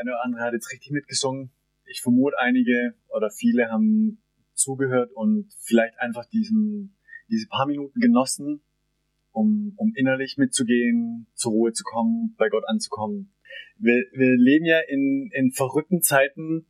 Eine 0.00 0.12
oder 0.12 0.24
andere 0.24 0.42
hat 0.42 0.52
jetzt 0.52 0.72
richtig 0.72 0.90
mitgesungen. 0.90 1.50
Ich 1.84 2.00
vermute, 2.02 2.38
einige 2.38 2.94
oder 3.08 3.30
viele 3.30 3.70
haben 3.70 4.22
zugehört 4.54 5.10
und 5.12 5.52
vielleicht 5.58 5.98
einfach 5.98 6.26
diesen, 6.26 6.96
diese 7.28 7.48
paar 7.48 7.66
Minuten 7.66 8.00
genossen, 8.00 8.62
um, 9.32 9.72
um 9.76 9.92
innerlich 9.94 10.36
mitzugehen, 10.36 11.26
zur 11.34 11.52
Ruhe 11.52 11.72
zu 11.72 11.84
kommen, 11.84 12.34
bei 12.36 12.48
Gott 12.48 12.64
anzukommen. 12.66 13.32
Wir, 13.78 14.04
wir 14.12 14.36
leben 14.36 14.64
ja 14.64 14.80
in, 14.80 15.30
in 15.32 15.52
verrückten 15.52 16.02
Zeiten, 16.02 16.66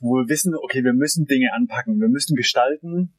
wo 0.00 0.16
wir 0.16 0.28
wissen, 0.28 0.54
okay, 0.54 0.84
wir 0.84 0.92
müssen 0.92 1.26
Dinge 1.26 1.52
anpacken, 1.52 2.00
wir 2.00 2.08
müssen 2.08 2.36
gestalten. 2.36 3.12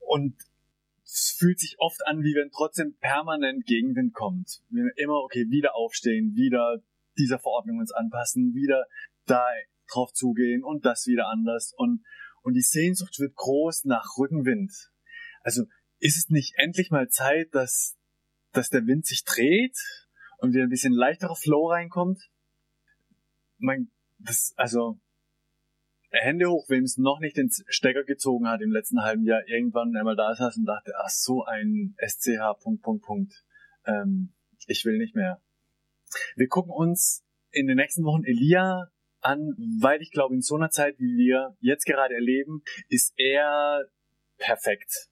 Und 0.00 0.34
es 1.04 1.36
fühlt 1.38 1.60
sich 1.60 1.76
oft 1.78 2.06
an, 2.06 2.22
wie 2.22 2.34
wenn 2.34 2.50
trotzdem 2.50 2.94
permanent 3.00 3.66
Gegenwind 3.66 4.14
kommt. 4.14 4.62
Wir 4.70 4.90
immer, 4.96 5.22
okay, 5.22 5.46
wieder 5.50 5.76
aufstehen, 5.76 6.34
wieder 6.34 6.82
dieser 7.18 7.38
Verordnung 7.38 7.78
uns 7.78 7.92
anpassen, 7.92 8.54
wieder 8.54 8.86
da 9.26 9.44
drauf 9.92 10.12
zugehen 10.12 10.64
und 10.64 10.84
das 10.84 11.06
wieder 11.06 11.28
anders. 11.28 11.72
Und, 11.76 12.04
und 12.42 12.54
die 12.54 12.62
Sehnsucht 12.62 13.18
wird 13.18 13.34
groß 13.34 13.84
nach 13.84 14.16
Rückenwind. 14.18 14.72
Also 15.42 15.64
ist 15.98 16.16
es 16.16 16.30
nicht 16.30 16.54
endlich 16.56 16.90
mal 16.90 17.08
Zeit, 17.08 17.48
dass, 17.52 17.96
dass 18.52 18.70
der 18.70 18.86
Wind 18.86 19.06
sich 19.06 19.24
dreht 19.24 19.76
und 20.38 20.52
wieder 20.52 20.64
ein 20.64 20.70
bisschen 20.70 20.92
leichterer 20.92 21.36
Flow 21.36 21.68
reinkommt? 21.68 22.18
Mein, 23.58 23.90
das, 24.18 24.54
also, 24.56 24.98
Hände 26.12 26.50
hoch, 26.50 26.68
wem 26.68 26.84
es 26.84 26.98
noch 26.98 27.20
nicht 27.20 27.36
den 27.36 27.50
Stecker 27.68 28.04
gezogen 28.04 28.48
hat 28.48 28.60
im 28.60 28.70
letzten 28.70 29.02
halben 29.02 29.24
Jahr, 29.24 29.46
irgendwann 29.48 29.96
einmal 29.96 30.16
da 30.16 30.34
saß 30.34 30.58
und 30.58 30.66
dachte, 30.66 30.92
ach 31.02 31.08
so 31.08 31.44
ein 31.44 31.94
SCH, 31.98 32.60
Punkt, 32.60 32.82
Punkt, 32.82 33.04
Punkt. 33.04 33.44
Ähm, 33.86 34.34
ich 34.66 34.84
will 34.84 34.98
nicht 34.98 35.14
mehr. 35.14 35.40
Wir 36.36 36.48
gucken 36.48 36.72
uns 36.72 37.24
in 37.50 37.66
den 37.66 37.76
nächsten 37.76 38.04
Wochen 38.04 38.24
Elia 38.24 38.88
an, 39.20 39.54
weil 39.80 40.00
ich 40.02 40.10
glaube, 40.10 40.34
in 40.34 40.40
so 40.40 40.56
einer 40.56 40.70
Zeit, 40.70 40.98
wie 40.98 41.16
wir 41.16 41.56
jetzt 41.60 41.84
gerade 41.84 42.14
erleben, 42.14 42.62
ist 42.88 43.12
er 43.16 43.84
perfekt. 44.38 45.08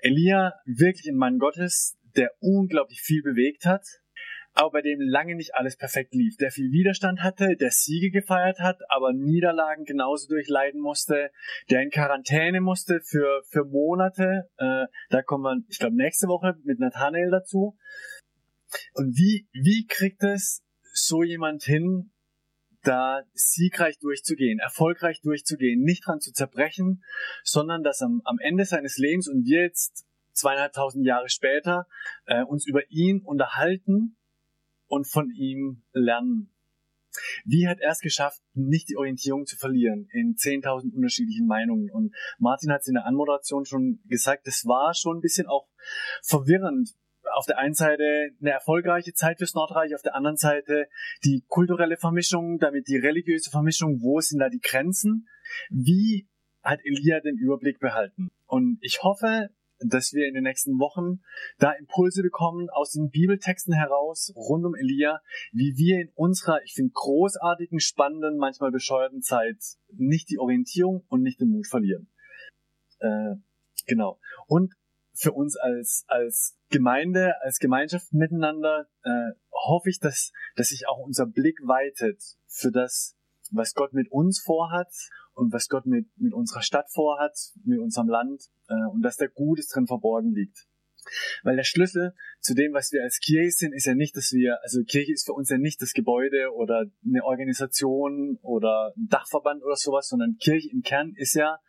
Elia, 0.00 0.54
wirklich 0.64 1.06
ein 1.08 1.16
Mann 1.16 1.38
Gottes, 1.38 1.96
der 2.16 2.30
unglaublich 2.40 3.00
viel 3.00 3.22
bewegt 3.22 3.64
hat, 3.64 3.84
aber 4.54 4.70
bei 4.70 4.82
dem 4.82 5.00
lange 5.00 5.34
nicht 5.34 5.54
alles 5.56 5.76
perfekt 5.76 6.14
lief, 6.14 6.36
der 6.36 6.52
viel 6.52 6.70
Widerstand 6.70 7.22
hatte, 7.22 7.56
der 7.56 7.72
Siege 7.72 8.10
gefeiert 8.10 8.60
hat, 8.60 8.78
aber 8.88 9.12
Niederlagen 9.12 9.84
genauso 9.84 10.28
durchleiden 10.28 10.80
musste, 10.80 11.30
der 11.70 11.82
in 11.82 11.90
Quarantäne 11.90 12.60
musste 12.60 13.00
für, 13.00 13.42
für 13.48 13.64
Monate. 13.64 14.48
Äh, 14.56 14.86
da 15.10 15.22
kommen 15.22 15.42
wir, 15.42 15.64
ich 15.68 15.80
glaube, 15.80 15.96
nächste 15.96 16.28
Woche 16.28 16.54
mit 16.62 16.78
Nathanael 16.78 17.30
dazu. 17.30 17.76
Und 18.92 19.16
wie, 19.16 19.48
wie 19.52 19.86
kriegt 19.86 20.22
es 20.22 20.62
so 20.92 21.22
jemand 21.22 21.62
hin, 21.62 22.12
da 22.82 23.22
siegreich 23.32 23.98
durchzugehen, 23.98 24.58
erfolgreich 24.58 25.20
durchzugehen, 25.22 25.80
nicht 25.82 26.06
dran 26.06 26.20
zu 26.20 26.32
zerbrechen, 26.32 27.02
sondern 27.42 27.82
dass 27.82 28.02
am, 28.02 28.20
am 28.24 28.38
Ende 28.38 28.64
seines 28.64 28.98
Lebens 28.98 29.28
und 29.28 29.44
wir 29.44 29.62
jetzt 29.62 30.06
zweieinhalbtausend 30.32 31.06
Jahre 31.06 31.28
später 31.28 31.86
äh, 32.26 32.42
uns 32.42 32.66
über 32.66 32.82
ihn 32.90 33.20
unterhalten 33.22 34.16
und 34.86 35.08
von 35.08 35.30
ihm 35.30 35.82
lernen. 35.92 36.50
Wie 37.44 37.68
hat 37.68 37.80
er 37.80 37.92
es 37.92 38.00
geschafft, 38.00 38.42
nicht 38.54 38.88
die 38.88 38.96
Orientierung 38.96 39.46
zu 39.46 39.56
verlieren 39.56 40.08
in 40.12 40.34
10.000 40.34 40.94
unterschiedlichen 40.94 41.46
Meinungen? 41.46 41.90
Und 41.90 42.14
Martin 42.38 42.72
hat 42.72 42.80
es 42.80 42.88
in 42.88 42.94
der 42.94 43.06
Anmoderation 43.06 43.64
schon 43.64 44.00
gesagt, 44.06 44.46
das 44.46 44.64
war 44.66 44.94
schon 44.94 45.18
ein 45.18 45.20
bisschen 45.20 45.46
auch 45.46 45.68
verwirrend. 46.22 46.90
Auf 47.34 47.46
der 47.46 47.58
einen 47.58 47.74
Seite 47.74 48.30
eine 48.40 48.50
erfolgreiche 48.50 49.12
Zeit 49.12 49.38
fürs 49.38 49.54
Nordreich, 49.54 49.94
auf 49.94 50.02
der 50.02 50.14
anderen 50.14 50.36
Seite 50.36 50.86
die 51.24 51.42
kulturelle 51.48 51.96
Vermischung, 51.96 52.58
damit 52.58 52.86
die 52.86 52.96
religiöse 52.96 53.50
Vermischung, 53.50 54.00
wo 54.02 54.20
sind 54.20 54.38
da 54.38 54.48
die 54.48 54.60
Grenzen? 54.60 55.28
Wie 55.68 56.28
hat 56.62 56.78
Elia 56.84 57.20
den 57.20 57.36
Überblick 57.36 57.80
behalten? 57.80 58.30
Und 58.46 58.78
ich 58.82 59.02
hoffe, 59.02 59.50
dass 59.80 60.12
wir 60.12 60.28
in 60.28 60.34
den 60.34 60.44
nächsten 60.44 60.78
Wochen 60.78 61.20
da 61.58 61.72
Impulse 61.72 62.22
bekommen 62.22 62.68
aus 62.70 62.92
den 62.92 63.10
Bibeltexten 63.10 63.74
heraus 63.74 64.32
rund 64.36 64.64
um 64.64 64.74
Elia, 64.74 65.20
wie 65.52 65.74
wir 65.76 66.00
in 66.00 66.10
unserer, 66.14 66.62
ich 66.64 66.74
finde, 66.74 66.92
großartigen, 66.94 67.80
spannenden, 67.80 68.38
manchmal 68.38 68.70
bescheuerten 68.70 69.22
Zeit 69.22 69.58
nicht 69.92 70.30
die 70.30 70.38
Orientierung 70.38 71.04
und 71.08 71.22
nicht 71.22 71.40
den 71.40 71.48
Mut 71.48 71.66
verlieren. 71.66 72.08
Äh, 73.00 73.34
genau. 73.86 74.20
Und 74.46 74.74
für 75.14 75.32
uns 75.32 75.56
als, 75.56 76.04
als 76.08 76.56
Gemeinde, 76.74 77.40
als 77.40 77.58
Gemeinschaft 77.58 78.12
miteinander, 78.12 78.88
äh, 79.04 79.30
hoffe 79.52 79.90
ich, 79.90 80.00
dass, 80.00 80.32
dass 80.56 80.68
sich 80.68 80.88
auch 80.88 80.98
unser 80.98 81.24
Blick 81.24 81.60
weitet 81.62 82.20
für 82.48 82.72
das, 82.72 83.16
was 83.52 83.74
Gott 83.74 83.92
mit 83.92 84.10
uns 84.10 84.42
vorhat 84.44 84.92
und 85.34 85.52
was 85.52 85.68
Gott 85.68 85.86
mit, 85.86 86.08
mit 86.16 86.32
unserer 86.32 86.62
Stadt 86.62 86.90
vorhat, 86.90 87.36
mit 87.64 87.78
unserem 87.78 88.08
Land 88.08 88.42
äh, 88.68 88.74
und 88.92 89.02
dass 89.02 89.16
da 89.16 89.26
Gutes 89.28 89.68
drin 89.68 89.86
verborgen 89.86 90.32
liegt. 90.32 90.66
Weil 91.44 91.54
der 91.54 91.62
Schlüssel 91.62 92.12
zu 92.40 92.54
dem, 92.54 92.72
was 92.72 92.90
wir 92.90 93.02
als 93.02 93.20
Kirche 93.20 93.52
sind, 93.52 93.72
ist 93.72 93.86
ja 93.86 93.94
nicht, 93.94 94.16
dass 94.16 94.32
wir, 94.32 94.58
also 94.62 94.82
Kirche 94.82 95.12
ist 95.12 95.26
für 95.26 95.34
uns 95.34 95.50
ja 95.50 95.58
nicht 95.58 95.80
das 95.80 95.92
Gebäude 95.92 96.52
oder 96.54 96.86
eine 97.06 97.22
Organisation 97.22 98.38
oder 98.42 98.92
ein 98.96 99.06
Dachverband 99.08 99.62
oder 99.62 99.76
sowas, 99.76 100.08
sondern 100.08 100.38
Kirche 100.38 100.70
im 100.72 100.82
Kern 100.82 101.12
ist 101.14 101.34
ja, 101.34 101.60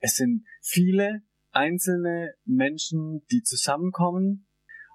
es 0.00 0.14
sind 0.14 0.44
viele 0.60 1.22
einzelne 1.56 2.34
Menschen, 2.44 3.24
die 3.30 3.42
zusammenkommen 3.42 4.46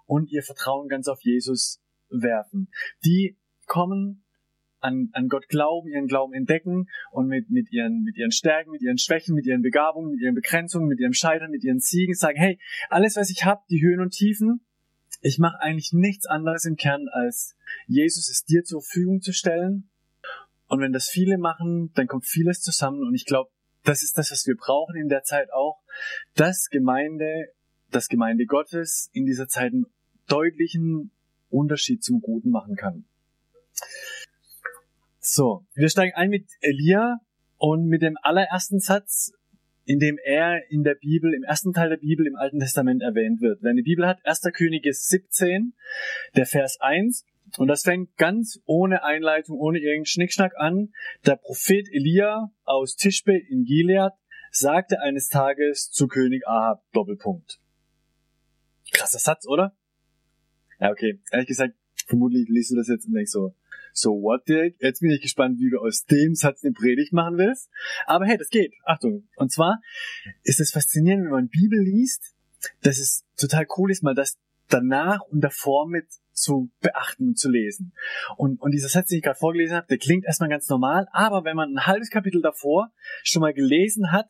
und 0.06 0.32
ihr 0.32 0.44
Vertrauen 0.44 0.88
ganz 0.88 1.08
auf 1.08 1.22
Jesus 1.22 1.82
werfen. 2.10 2.70
Die 3.04 3.38
kommen 3.66 4.24
an, 4.80 5.10
an 5.14 5.28
Gott 5.28 5.48
glauben, 5.48 5.90
ihren 5.90 6.08
Glauben 6.08 6.34
entdecken 6.34 6.88
und 7.12 7.28
mit, 7.28 7.50
mit, 7.50 7.72
ihren, 7.72 8.04
mit 8.04 8.18
ihren 8.18 8.32
Stärken, 8.32 8.72
mit 8.72 8.82
ihren 8.82 8.98
Schwächen, 8.98 9.36
mit 9.36 9.46
ihren 9.46 9.62
Begabungen, 9.62 10.12
mit 10.12 10.22
ihren 10.22 10.36
Begrenzungen, 10.36 10.88
mit 10.88 11.00
ihrem 11.00 11.14
Scheitern, 11.14 11.52
mit 11.52 11.64
ihren 11.64 11.80
Siegen 11.80 12.16
sagen, 12.16 12.38
hey, 12.38 12.60
alles, 12.90 13.16
was 13.16 13.30
ich 13.30 13.46
habe, 13.46 13.62
die 13.70 13.82
Höhen 13.82 14.00
und 14.00 14.12
Tiefen, 14.12 14.66
ich 15.22 15.38
mache 15.38 15.60
eigentlich 15.60 15.94
nichts 15.94 16.26
anderes 16.26 16.66
im 16.66 16.76
Kern, 16.76 17.08
als 17.12 17.56
Jesus 17.88 18.30
es 18.30 18.44
dir 18.44 18.64
zur 18.64 18.82
Verfügung 18.82 19.22
zu 19.22 19.34
stellen. 19.34 19.90
Und 20.68 20.80
wenn 20.80 20.94
das 20.94 21.10
viele 21.10 21.38
machen, 21.38 21.92
dann 21.94 22.08
kommt 22.08 22.26
vieles 22.26 22.62
zusammen. 22.62 23.02
Und 23.02 23.14
ich 23.14 23.26
glaube, 23.26 23.52
das 23.84 24.04
ist 24.04 24.18
das, 24.18 24.32
was 24.32 24.48
wir 24.48 24.56
brauchen 24.56 24.96
in 24.96 25.10
der 25.10 25.24
Zeit 25.24 25.52
auch, 25.52 25.81
dass 26.36 26.70
Gemeinde, 26.70 27.50
dass 27.92 28.08
Gemeinde 28.08 28.46
Gottes 28.46 29.10
in 29.14 29.26
dieser 29.26 29.48
Zeit 29.48 29.74
einen 29.74 29.86
deutlichen 30.28 31.12
Unterschied 31.50 32.04
zum 32.04 32.22
Guten 32.22 32.50
machen 32.50 32.76
kann. 32.76 33.06
So, 35.20 35.66
wir 35.76 35.90
steigen 35.90 36.14
ein 36.16 36.30
mit 36.30 36.46
Elia 36.62 37.18
und 37.58 37.88
mit 37.88 38.02
dem 38.02 38.18
allerersten 38.22 38.80
Satz, 38.80 39.34
in 39.86 40.00
dem 40.00 40.18
er 40.24 40.60
in 40.70 40.84
der 40.84 40.96
Bibel, 40.96 41.34
im 41.34 41.44
ersten 41.44 41.74
Teil 41.74 41.90
der 41.90 41.98
Bibel 41.98 42.26
im 42.26 42.36
Alten 42.36 42.60
Testament 42.60 43.02
erwähnt 43.02 43.42
wird. 43.42 43.60
Wer 43.62 43.72
eine 43.72 43.84
Bibel 43.84 44.08
hat, 44.08 44.26
1. 44.26 44.42
Könige 44.54 44.94
17, 44.94 45.74
der 46.36 46.46
Vers 46.46 46.80
1, 46.80 47.26
und 47.58 47.68
das 47.68 47.84
fängt 47.84 48.16
ganz 48.18 48.60
ohne 48.66 49.04
Einleitung, 49.04 49.60
ohne 49.60 49.80
irgendeinen 49.80 50.06
Schnickschnack 50.06 50.54
an. 50.58 50.94
Der 51.26 51.36
Prophet 51.36 51.88
Elia 51.92 52.52
aus 52.64 52.96
Tischbe 52.96 53.38
in 53.38 53.66
Gilead 53.66 54.14
sagte 54.52 55.02
eines 55.02 55.30
Tages 55.30 55.90
zu 55.90 56.08
König 56.08 56.48
Ahab, 56.48 56.84
Doppelpunkt. 56.92 57.60
Krasser 58.92 59.20
Satz, 59.20 59.48
oder? 59.48 59.76
Ja, 60.80 60.92
okay. 60.92 61.22
Ehrlich 61.32 61.48
gesagt, 61.48 61.76
vermutlich 62.06 62.48
liest 62.50 62.72
du 62.72 62.76
das 62.76 62.88
jetzt 62.88 63.08
und 63.08 63.14
denkst 63.14 63.32
so, 63.32 63.56
so 63.94 64.12
what, 64.12 64.48
Dirk? 64.48 64.76
Jetzt 64.80 65.00
bin 65.02 65.12
ich 65.12 65.22
gespannt, 65.22 65.60
wie 65.60 65.70
du 65.70 65.80
aus 65.80 66.06
dem 66.06 66.36
Satz 66.36 66.64
eine 66.64 66.74
Predigt 66.74 67.14
machen 67.14 67.38
willst. 67.38 67.70
Aber 68.06 68.26
hey, 68.26 68.38
das 68.38 68.50
geht. 68.50 68.74
Achtung. 68.86 69.28
Und 69.36 69.52
zwar 69.52 69.82
ist 70.44 70.60
es 70.60 70.72
faszinierend, 70.72 71.26
wenn 71.26 71.32
man 71.32 71.50
Bibel 71.50 71.80
liest, 71.80 72.36
dass 72.82 73.00
es 73.00 73.26
total 73.38 73.66
cool 73.78 73.92
ist, 73.92 74.04
mal 74.04 74.16
das 74.16 74.38
danach 74.68 75.22
und 75.30 75.42
davor 75.42 75.88
mit 75.88 76.08
zu 76.34 76.72
beachten 76.80 77.30
und 77.30 77.40
zu 77.40 77.50
lesen. 77.50 77.94
Und, 78.38 78.62
und 78.62 78.72
dieser 78.72 78.90
Satz, 78.90 79.10
den 79.10 79.18
ich 79.18 79.24
gerade 79.24 79.40
vorgelesen 79.40 79.76
habe, 79.76 79.88
der 79.88 79.98
klingt 79.98 80.26
erstmal 80.26 80.50
ganz 80.50 80.68
normal, 80.70 81.08
aber 81.12 81.44
wenn 81.44 81.56
man 81.56 81.74
ein 81.74 81.86
halbes 81.86 82.10
Kapitel 82.10 82.42
davor 82.42 82.92
schon 83.24 83.42
mal 83.42 83.54
gelesen 83.54 84.12
hat, 84.12 84.28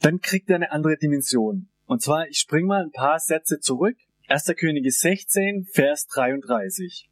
dann 0.00 0.20
kriegt 0.20 0.50
er 0.50 0.56
eine 0.56 0.72
andere 0.72 0.96
Dimension. 0.96 1.68
Und 1.86 2.02
zwar, 2.02 2.28
ich 2.28 2.38
spring 2.38 2.66
mal 2.66 2.82
ein 2.82 2.92
paar 2.92 3.18
Sätze 3.18 3.60
zurück 3.60 3.96
1. 4.28 4.54
Könige 4.56 4.90
16, 4.90 5.66
Vers 5.70 6.06
33. 6.06 7.10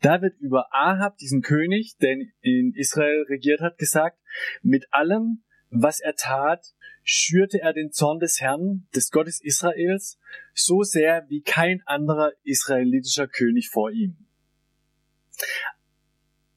Da 0.00 0.22
wird 0.22 0.38
über 0.38 0.68
Ahab, 0.70 1.16
diesen 1.18 1.42
König, 1.42 1.96
der 2.00 2.16
in 2.40 2.72
Israel 2.76 3.24
regiert 3.28 3.60
hat, 3.60 3.78
gesagt, 3.78 4.18
mit 4.62 4.86
allem, 4.92 5.42
was 5.70 5.98
er 5.98 6.14
tat, 6.14 6.64
schürte 7.02 7.60
er 7.60 7.72
den 7.72 7.92
Zorn 7.92 8.18
des 8.18 8.40
Herrn, 8.40 8.86
des 8.94 9.10
Gottes 9.10 9.40
Israels, 9.42 10.18
so 10.54 10.82
sehr 10.82 11.24
wie 11.28 11.42
kein 11.42 11.82
anderer 11.86 12.32
israelitischer 12.44 13.26
König 13.26 13.68
vor 13.68 13.90
ihm. 13.90 14.16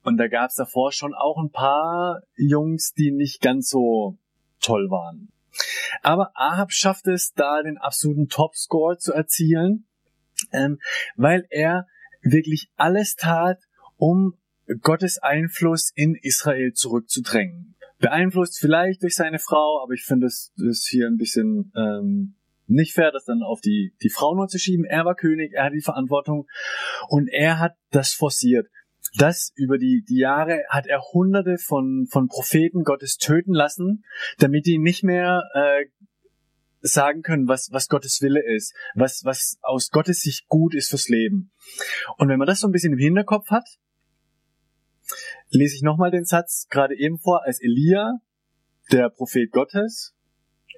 Und 0.03 0.17
da 0.17 0.27
gab 0.27 0.49
es 0.49 0.55
davor 0.55 0.91
schon 0.91 1.13
auch 1.13 1.37
ein 1.37 1.51
paar 1.51 2.21
Jungs, 2.35 2.93
die 2.93 3.11
nicht 3.11 3.41
ganz 3.41 3.69
so 3.69 4.17
toll 4.59 4.89
waren. 4.89 5.31
Aber 6.01 6.31
Ahab 6.35 6.71
schafft 6.71 7.07
es, 7.07 7.33
da 7.33 7.61
den 7.61 7.77
absoluten 7.77 8.27
Topscore 8.27 8.97
zu 8.97 9.13
erzielen, 9.13 9.85
ähm, 10.51 10.79
weil 11.15 11.45
er 11.49 11.87
wirklich 12.21 12.69
alles 12.75 13.15
tat, 13.15 13.61
um 13.97 14.37
Gottes 14.81 15.19
Einfluss 15.19 15.91
in 15.93 16.15
Israel 16.15 16.73
zurückzudrängen. 16.73 17.72
Beeinflusst 18.03 18.59
vielleicht 18.59 19.01
durch 19.01 19.15
seine 19.15 19.39
Frau, 19.39 19.81
aber 19.81 19.93
ich 19.93 20.03
finde 20.03 20.27
es 20.27 20.51
ist 20.57 20.89
hier 20.89 21.07
ein 21.07 21.15
bisschen 21.15 21.71
ähm, 21.73 22.35
nicht 22.67 22.93
fair, 22.93 23.13
das 23.13 23.23
dann 23.23 23.41
auf 23.41 23.61
die, 23.61 23.95
die 24.03 24.09
Frau 24.09 24.35
nur 24.35 24.49
zu 24.49 24.59
schieben. 24.59 24.83
Er 24.83 25.05
war 25.05 25.15
König, 25.15 25.53
er 25.53 25.63
hat 25.63 25.73
die 25.73 25.81
Verantwortung 25.81 26.45
und 27.07 27.29
er 27.29 27.59
hat 27.59 27.75
das 27.91 28.11
forciert. 28.11 28.67
Das 29.17 29.53
über 29.55 29.77
die, 29.77 30.03
die 30.03 30.17
Jahre 30.17 30.63
hat 30.67 30.85
er 30.85 30.99
hunderte 31.13 31.57
von, 31.57 32.05
von 32.11 32.27
Propheten 32.27 32.83
Gottes 32.83 33.15
töten 33.15 33.53
lassen, 33.53 34.03
damit 34.37 34.65
die 34.65 34.79
nicht 34.79 35.03
mehr 35.05 35.43
äh, 35.53 35.85
sagen 36.81 37.21
können, 37.21 37.47
was, 37.47 37.69
was 37.71 37.87
Gottes 37.87 38.21
Wille 38.21 38.43
ist, 38.45 38.75
was, 38.95 39.21
was 39.23 39.59
aus 39.61 39.91
Gottes 39.91 40.19
Sicht 40.23 40.49
gut 40.49 40.75
ist 40.75 40.89
fürs 40.89 41.07
Leben. 41.07 41.53
Und 42.17 42.27
wenn 42.27 42.37
man 42.37 42.47
das 42.47 42.59
so 42.59 42.67
ein 42.67 42.73
bisschen 42.73 42.91
im 42.91 42.99
Hinterkopf 42.99 43.49
hat, 43.49 43.63
lese 45.53 45.75
ich 45.75 45.81
nochmal 45.81 46.11
den 46.11 46.25
Satz 46.25 46.67
gerade 46.69 46.95
eben 46.97 47.17
vor, 47.17 47.43
als 47.43 47.61
Elia, 47.61 48.19
der 48.91 49.09
Prophet 49.09 49.51
Gottes, 49.51 50.13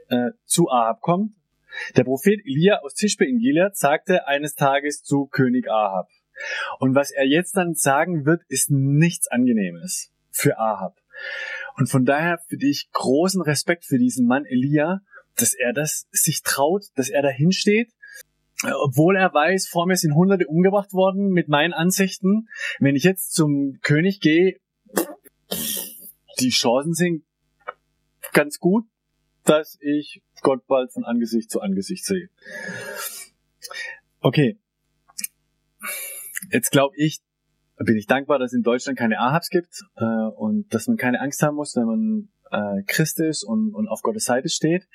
äh, 0.09 0.31
zu 0.45 0.69
Ahab 0.69 1.01
kommt. 1.01 1.33
Der 1.95 2.03
Prophet 2.03 2.39
Elia 2.45 2.79
aus 2.81 2.93
Tischbe 2.93 3.25
in 3.25 3.39
Gilead 3.39 3.75
sagte 3.75 4.27
eines 4.27 4.55
Tages 4.55 5.01
zu 5.01 5.25
König 5.27 5.69
Ahab. 5.69 6.07
Und 6.79 6.95
was 6.95 7.11
er 7.11 7.25
jetzt 7.25 7.57
dann 7.57 7.73
sagen 7.73 8.25
wird, 8.25 8.43
ist 8.47 8.69
nichts 8.69 9.27
Angenehmes 9.27 10.11
für 10.31 10.57
Ahab. 10.57 10.97
Und 11.77 11.89
von 11.89 12.05
daher 12.05 12.39
finde 12.47 12.67
ich 12.67 12.89
großen 12.91 13.41
Respekt 13.41 13.85
für 13.85 13.97
diesen 13.97 14.27
Mann 14.27 14.45
Elia 14.45 15.01
dass 15.35 15.53
er 15.53 15.73
das 15.73 16.07
sich 16.11 16.41
traut, 16.43 16.85
dass 16.95 17.09
er 17.09 17.21
da 17.21 17.29
hinsteht, 17.29 17.91
obwohl 18.83 19.17
er 19.17 19.33
weiß, 19.33 19.67
vor 19.67 19.85
mir 19.85 19.97
sind 19.97 20.15
Hunderte 20.15 20.47
umgebracht 20.47 20.93
worden 20.93 21.29
mit 21.29 21.49
meinen 21.49 21.73
Ansichten. 21.73 22.47
Wenn 22.79 22.95
ich 22.95 23.03
jetzt 23.03 23.33
zum 23.33 23.79
König 23.81 24.21
gehe, 24.21 24.57
die 26.39 26.49
Chancen 26.49 26.93
sind 26.93 27.23
ganz 28.33 28.59
gut, 28.59 28.85
dass 29.43 29.77
ich 29.81 30.21
Gott 30.41 30.65
bald 30.67 30.91
von 30.91 31.05
Angesicht 31.05 31.49
zu 31.49 31.61
Angesicht 31.61 32.05
sehe. 32.05 32.29
Okay. 34.19 34.57
Jetzt 36.51 36.71
glaube 36.71 36.95
ich, 36.97 37.19
bin 37.77 37.97
ich 37.97 38.07
dankbar, 38.07 38.39
dass 38.39 38.51
es 38.51 38.57
in 38.57 38.63
Deutschland 38.63 38.97
keine 38.97 39.19
Ahabs 39.19 39.49
gibt 39.49 39.81
äh, 39.97 40.03
und 40.03 40.73
dass 40.73 40.87
man 40.87 40.97
keine 40.97 41.21
Angst 41.21 41.41
haben 41.41 41.55
muss, 41.55 41.75
wenn 41.75 41.85
man 41.85 42.29
äh, 42.51 42.83
Christ 42.83 43.19
ist 43.19 43.43
und, 43.43 43.73
und 43.73 43.87
auf 43.87 44.01
Gottes 44.01 44.25
Seite 44.25 44.49
steht. 44.49 44.87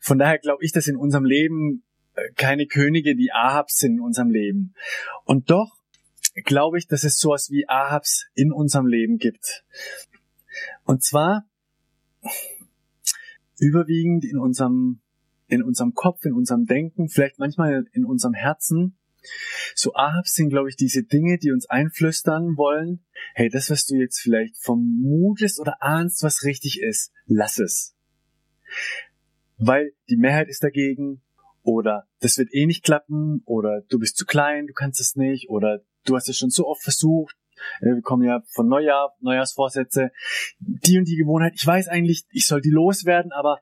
Von 0.00 0.18
daher 0.18 0.38
glaube 0.38 0.64
ich, 0.64 0.72
dass 0.72 0.88
in 0.88 0.96
unserem 0.96 1.24
Leben 1.24 1.84
äh, 2.14 2.32
keine 2.36 2.66
Könige, 2.66 3.14
die 3.16 3.32
Ahabs 3.32 3.78
sind 3.78 3.94
in 3.94 4.00
unserem 4.00 4.30
Leben. 4.30 4.74
Und 5.24 5.50
doch 5.50 5.82
glaube 6.44 6.78
ich, 6.78 6.86
dass 6.86 7.04
es 7.04 7.18
sowas 7.18 7.50
wie 7.50 7.68
Ahabs 7.68 8.26
in 8.34 8.52
unserem 8.52 8.86
Leben 8.86 9.18
gibt. 9.18 9.64
Und 10.84 11.02
zwar 11.02 11.44
überwiegend 13.58 14.24
in 14.24 14.38
unserem, 14.38 15.00
in 15.46 15.62
unserem 15.62 15.94
Kopf, 15.94 16.24
in 16.24 16.32
unserem 16.32 16.66
Denken, 16.66 17.08
vielleicht 17.08 17.38
manchmal 17.38 17.84
in 17.92 18.04
unserem 18.04 18.34
Herzen, 18.34 18.98
so 19.74 19.94
Ahabs 19.94 20.34
sind, 20.34 20.50
glaube 20.50 20.68
ich, 20.68 20.76
diese 20.76 21.04
Dinge, 21.04 21.38
die 21.38 21.52
uns 21.52 21.66
einflüstern 21.66 22.56
wollen, 22.56 23.04
hey, 23.34 23.48
das, 23.48 23.70
was 23.70 23.86
du 23.86 23.94
jetzt 23.94 24.20
vielleicht 24.20 24.56
vermutest 24.58 25.60
oder 25.60 25.80
ahnst, 25.80 26.22
was 26.22 26.44
richtig 26.44 26.80
ist, 26.80 27.12
lass 27.26 27.58
es. 27.58 27.94
Weil 29.58 29.92
die 30.08 30.16
Mehrheit 30.16 30.48
ist 30.48 30.64
dagegen 30.64 31.22
oder 31.62 32.08
das 32.20 32.38
wird 32.38 32.52
eh 32.52 32.66
nicht 32.66 32.82
klappen 32.82 33.42
oder 33.44 33.82
du 33.88 33.98
bist 33.98 34.16
zu 34.16 34.26
klein, 34.26 34.66
du 34.66 34.72
kannst 34.72 35.00
es 35.00 35.14
nicht 35.14 35.48
oder 35.48 35.84
du 36.04 36.16
hast 36.16 36.28
es 36.28 36.36
schon 36.36 36.50
so 36.50 36.66
oft 36.66 36.82
versucht, 36.82 37.36
wir 37.80 38.00
kommen 38.02 38.24
ja 38.24 38.42
von 38.54 38.68
Neujahr, 38.68 39.14
Neujahrsvorsätze, 39.20 40.10
die 40.58 40.98
und 40.98 41.06
die 41.06 41.16
Gewohnheit. 41.16 41.52
Ich 41.54 41.66
weiß 41.66 41.88
eigentlich, 41.88 42.24
ich 42.30 42.46
soll 42.46 42.60
die 42.60 42.70
loswerden, 42.70 43.32
aber 43.32 43.58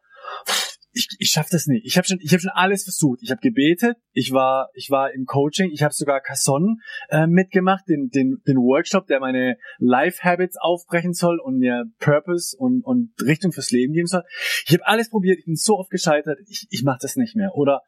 ich, 0.93 1.08
ich 1.19 1.31
schaff 1.31 1.49
das 1.50 1.67
nicht. 1.67 1.87
Ich 1.87 1.97
habe 1.97 2.06
schon, 2.06 2.19
ich 2.20 2.32
habe 2.32 2.41
schon 2.41 2.50
alles 2.50 2.85
versucht. 2.85 3.20
Ich 3.23 3.31
habe 3.31 3.41
gebetet, 3.41 3.97
ich 4.12 4.32
war, 4.32 4.70
ich 4.75 4.91
war 4.91 5.12
im 5.12 5.25
Coaching, 5.25 5.70
ich 5.73 5.82
habe 5.82 5.94
sogar 5.94 6.20
Casson 6.20 6.81
äh, 7.11 7.26
mitgemacht, 7.26 7.85
den, 7.88 8.08
den, 8.08 8.43
den 8.47 8.56
Workshop, 8.56 9.06
der 9.06 9.20
meine 9.20 9.56
Life 9.79 10.23
Habits 10.25 10.56
aufbrechen 10.56 11.12
soll 11.12 11.38
und 11.38 11.58
mir 11.58 11.85
Purpose 11.99 12.56
und, 12.56 12.82
und 12.85 13.12
Richtung 13.23 13.52
fürs 13.52 13.70
Leben 13.70 13.93
geben 13.93 14.06
soll. 14.06 14.25
Ich 14.67 14.73
habe 14.73 14.87
alles 14.87 15.11
probiert, 15.11 15.38
ich 15.38 15.44
bin 15.44 15.56
so 15.56 15.79
oft 15.79 15.91
gescheitert, 15.91 16.38
ich, 16.49 16.67
ich 16.70 16.82
mache 16.82 16.99
das 17.00 17.17
nicht 17.17 17.37
mehr. 17.37 17.55
Oder 17.55 17.82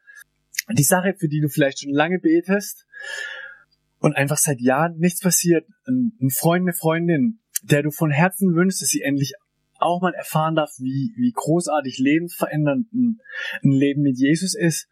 die 0.71 0.85
Sache, 0.85 1.15
für 1.19 1.29
die 1.29 1.41
du 1.41 1.49
vielleicht 1.49 1.81
schon 1.81 1.93
lange 1.93 2.21
betest 2.21 2.87
und 4.03 4.17
einfach 4.17 4.37
seit 4.37 4.61
Jahren 4.61 4.99
nichts 4.99 5.21
passiert, 5.21 5.65
ein, 5.87 6.31
Freund, 6.31 6.63
eine 6.63 6.73
Freundin, 6.73 7.39
der 7.63 7.85
du 7.85 7.93
von 7.93 8.11
Herzen 8.11 8.55
wünschst, 8.55 8.83
dass 8.83 8.89
sie 8.89 9.03
endlich 9.03 9.35
auch 9.79 10.03
mal 10.03 10.13
erfahren 10.13 10.57
darf, 10.57 10.73
wie, 10.79 11.13
wie 11.17 11.31
großartig 11.33 11.99
lebensverändernd 11.99 12.93
ein, 12.93 13.21
ein 13.63 13.71
Leben 13.71 14.03
mit 14.03 14.19
Jesus 14.19 14.57
ist 14.57 14.89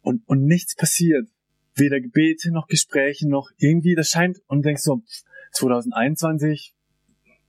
und, 0.00 0.26
und 0.26 0.46
nichts 0.46 0.74
passiert. 0.74 1.28
Weder 1.74 2.00
Gebete 2.00 2.50
noch 2.50 2.66
Gespräche 2.66 3.28
noch 3.28 3.50
irgendwie, 3.58 3.94
das 3.94 4.08
scheint, 4.08 4.40
und 4.46 4.64
denkst 4.64 4.82
so, 4.82 5.02
2021, 5.52 6.74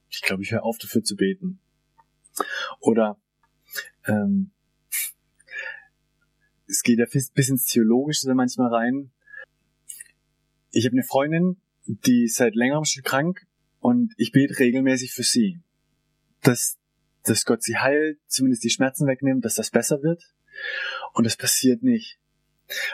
ich 0.09 0.21
glaube, 0.21 0.43
ich 0.43 0.51
höre 0.51 0.63
auf 0.63 0.77
dafür 0.77 1.03
zu 1.03 1.15
beten. 1.15 1.59
Oder 2.81 3.17
ähm, 4.05 4.51
es 6.67 6.83
geht 6.83 6.99
ja 6.99 7.05
bis 7.05 7.49
ins 7.49 7.63
Theologische 7.63 8.33
manchmal 8.33 8.73
rein. 8.73 9.11
Ich 10.71 10.85
habe 10.85 10.93
eine 10.93 11.03
Freundin, 11.03 11.57
die 11.85 12.25
ist 12.25 12.35
seit 12.35 12.55
längerem 12.55 12.85
schon 12.85 13.03
krank 13.03 13.45
und 13.79 14.13
ich 14.17 14.31
bete 14.31 14.57
regelmäßig 14.59 15.13
für 15.13 15.23
sie 15.23 15.61
dass, 16.41 16.77
dass 17.23 17.45
Gott 17.45 17.63
sie 17.63 17.77
heilt, 17.77 18.19
zumindest 18.27 18.63
die 18.63 18.69
Schmerzen 18.69 19.07
wegnimmt, 19.07 19.45
dass 19.45 19.55
das 19.55 19.69
besser 19.71 20.01
wird. 20.01 20.33
Und 21.13 21.25
das 21.25 21.37
passiert 21.37 21.83
nicht. 21.83 22.19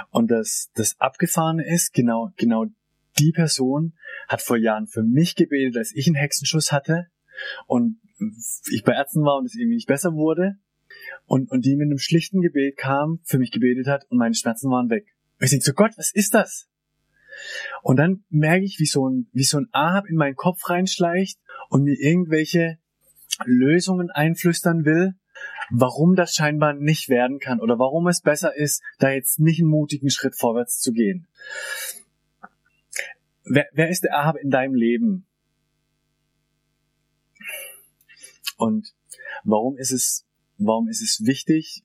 Und 0.10 0.32
das, 0.32 0.70
das 0.76 1.00
Abgefahrene 1.00 1.66
ist, 1.66 1.94
genau, 1.94 2.32
genau 2.36 2.66
die 3.20 3.32
Person 3.32 3.94
hat 4.28 4.42
vor 4.42 4.58
Jahren 4.58 4.88
für 4.88 5.04
mich 5.04 5.36
gebetet, 5.36 5.78
als 5.78 5.96
ich 5.96 6.08
einen 6.08 6.16
Hexenschuss 6.16 6.72
hatte 6.72 7.08
und 7.66 8.00
ich 8.72 8.84
bei 8.84 8.94
Ärzten 8.94 9.24
war 9.24 9.38
und 9.38 9.46
es 9.46 9.56
irgendwie 9.56 9.76
nicht 9.76 9.88
besser 9.88 10.14
wurde. 10.14 10.58
Und, 11.26 11.52
und 11.52 11.66
die 11.66 11.76
mit 11.76 11.88
einem 11.88 12.00
schlichten 12.00 12.42
Gebet 12.42 12.78
kam, 12.78 13.20
für 13.24 13.38
mich 13.38 13.52
gebetet 13.52 13.88
hat 13.88 14.06
und 14.10 14.18
meine 14.18 14.34
Schmerzen 14.34 14.70
waren 14.72 14.90
weg. 14.90 15.16
Und 15.40 15.46
ich 15.46 15.52
denke 15.52 15.66
so, 15.66 15.74
Gott, 15.74 15.92
was 15.98 16.12
ist 16.12 16.34
das? 16.34 16.68
Und 17.84 17.98
dann 17.98 18.24
merke 18.30 18.66
ich, 18.66 18.80
wie 18.80 18.86
so 18.86 19.08
ein, 19.08 19.28
wie 19.34 19.44
so 19.44 19.58
ein 19.58 19.68
Ahab 19.72 20.08
in 20.08 20.16
meinen 20.16 20.36
Kopf 20.36 20.70
reinschleicht 20.70 21.40
und 21.70 21.84
mir 21.84 22.00
irgendwelche 22.00 22.78
Lösungen 23.46 24.10
einflüstern 24.10 24.86
will, 24.86 25.16
warum 25.70 26.16
das 26.16 26.34
scheinbar 26.34 26.74
nicht 26.74 27.10
werden 27.10 27.40
kann 27.40 27.60
oder 27.60 27.78
warum 27.78 28.08
es 28.08 28.22
besser 28.22 28.56
ist, 28.56 28.82
da 29.00 29.12
jetzt 29.12 29.40
nicht 29.40 29.60
einen 29.60 29.70
mutigen 29.70 30.10
Schritt 30.10 30.36
vorwärts 30.36 30.80
zu 30.80 30.92
gehen. 30.92 31.28
Wer, 33.44 33.68
wer 33.74 33.90
ist 33.90 34.04
der 34.04 34.18
Ahab 34.18 34.38
in 34.38 34.50
deinem 34.50 34.76
Leben? 34.76 35.26
Und 38.58 38.94
warum 39.44 39.78
ist 39.78 39.92
es, 39.92 40.26
warum 40.58 40.88
ist 40.90 41.02
es 41.02 41.26
wichtig, 41.26 41.84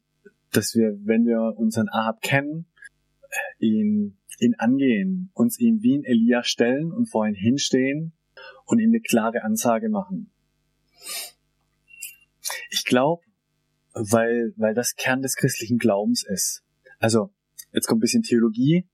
dass 0.50 0.75
wir, 0.75 0.99
wenn 1.04 1.25
wir 1.25 1.54
unseren 1.56 1.88
Ahab 1.88 2.21
kennen, 2.23 2.66
ihn, 3.62 4.19
ihn 4.40 4.54
angehen, 4.59 5.31
uns 5.35 5.59
ihm 5.59 5.83
wie 5.83 5.97
ein 5.97 6.04
Elia 6.04 6.42
stellen 6.42 6.92
und 6.92 7.07
vor 7.07 7.26
ihn 7.26 7.35
hinstehen 7.35 8.12
und 8.66 8.78
ihm 8.78 8.90
eine 8.90 9.00
klare 9.00 9.42
Ansage 9.42 9.88
machen? 9.88 10.31
Ich 12.71 12.85
glaube, 12.85 13.23
weil, 13.95 14.52
weil 14.57 14.75
das 14.75 14.95
Kern 14.95 15.23
des 15.23 15.37
christlichen 15.37 15.78
Glaubens 15.78 16.25
ist. 16.25 16.64
Also, 16.99 17.31
jetzt 17.73 17.87
kommt 17.87 17.99
ein 17.99 18.00
bisschen 18.00 18.23
Theologie. 18.23 18.88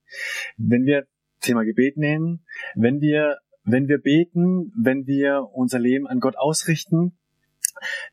Wenn 0.57 0.85
wir 0.85 1.07
Thema 1.41 1.65
Gebet 1.65 1.97
nehmen, 1.97 2.45
wenn 2.75 3.01
wir, 3.01 3.39
wenn 3.65 3.89
wir 3.89 3.99
beten, 3.99 4.73
wenn 4.77 5.07
wir 5.07 5.49
unser 5.53 5.79
Leben 5.79 6.07
an 6.07 6.21
Gott 6.21 6.37
ausrichten, 6.37 7.17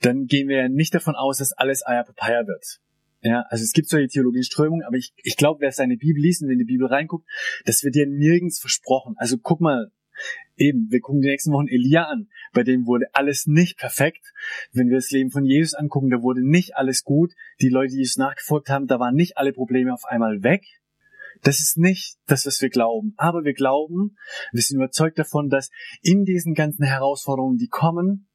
dann 0.02 0.28
gehen 0.28 0.48
wir 0.48 0.70
nicht 0.70 0.94
davon 0.94 1.16
aus, 1.16 1.40
dass 1.40 1.54
alles 1.54 1.86
Eier 1.86 2.04
Papaya 2.04 2.46
wird. 2.46 2.82
Ja, 3.26 3.44
also 3.50 3.64
es 3.64 3.72
gibt 3.72 3.90
solche 3.90 4.08
theologische 4.08 4.44
Strömungen, 4.44 4.86
aber 4.86 4.98
ich, 4.98 5.12
ich 5.24 5.36
glaube, 5.36 5.62
wer 5.62 5.72
seine 5.72 5.98
Bibel 5.98 6.22
liest 6.22 6.44
und 6.44 6.52
in 6.52 6.60
die 6.60 6.66
Bibel 6.66 6.86
reinguckt, 6.86 7.28
das 7.66 7.84
wird 7.84 7.96
dir 7.96 8.06
nirgends 8.06 8.60
versprochen. 8.60 9.16
Also 9.18 9.38
guck 9.42 9.62
mal, 9.62 9.92
eben, 10.58 10.92
wir 10.92 11.00
gucken 11.00 11.22
die 11.22 11.30
nächsten 11.30 11.52
Wochen 11.52 11.68
Elia 11.68 12.04
an. 12.04 12.28
Bei 12.54 12.62
dem 12.62 12.86
wurde 12.86 13.08
alles 13.14 13.48
nicht 13.48 13.80
perfekt. 13.80 14.32
Wenn 14.74 14.90
wir 14.90 14.98
das 14.98 15.10
Leben 15.10 15.32
von 15.32 15.44
Jesus 15.44 15.74
angucken, 15.74 16.12
da 16.12 16.22
wurde 16.22 16.48
nicht 16.48 16.76
alles 16.76 17.04
gut. 17.04 17.34
Die 17.62 17.70
Leute, 17.70 17.94
die 17.94 17.98
Jesus 17.98 18.18
nachgefolgt 18.18 18.70
haben, 18.70 18.86
da 18.86 19.00
waren 19.00 19.16
nicht 19.16 19.40
alle 19.40 19.54
Probleme 19.54 19.92
auf 19.92 20.06
einmal 20.06 20.44
weg. 20.44 20.62
Das 21.42 21.60
ist 21.60 21.80
nicht 21.80 22.18
das, 22.28 22.46
was 22.46 22.62
wir 22.62 22.70
glauben. 22.70 23.16
Aber 23.18 23.44
wir 23.44 23.54
glauben, 23.54 24.18
wir 24.52 24.62
sind 24.62 24.78
überzeugt 24.78 25.18
davon, 25.18 25.50
dass 25.50 25.72
in 26.04 26.26
diesen 26.26 26.54
ganzen 26.54 26.86
Herausforderungen, 26.86 27.58
die 27.58 27.70
kommen, 27.70 28.28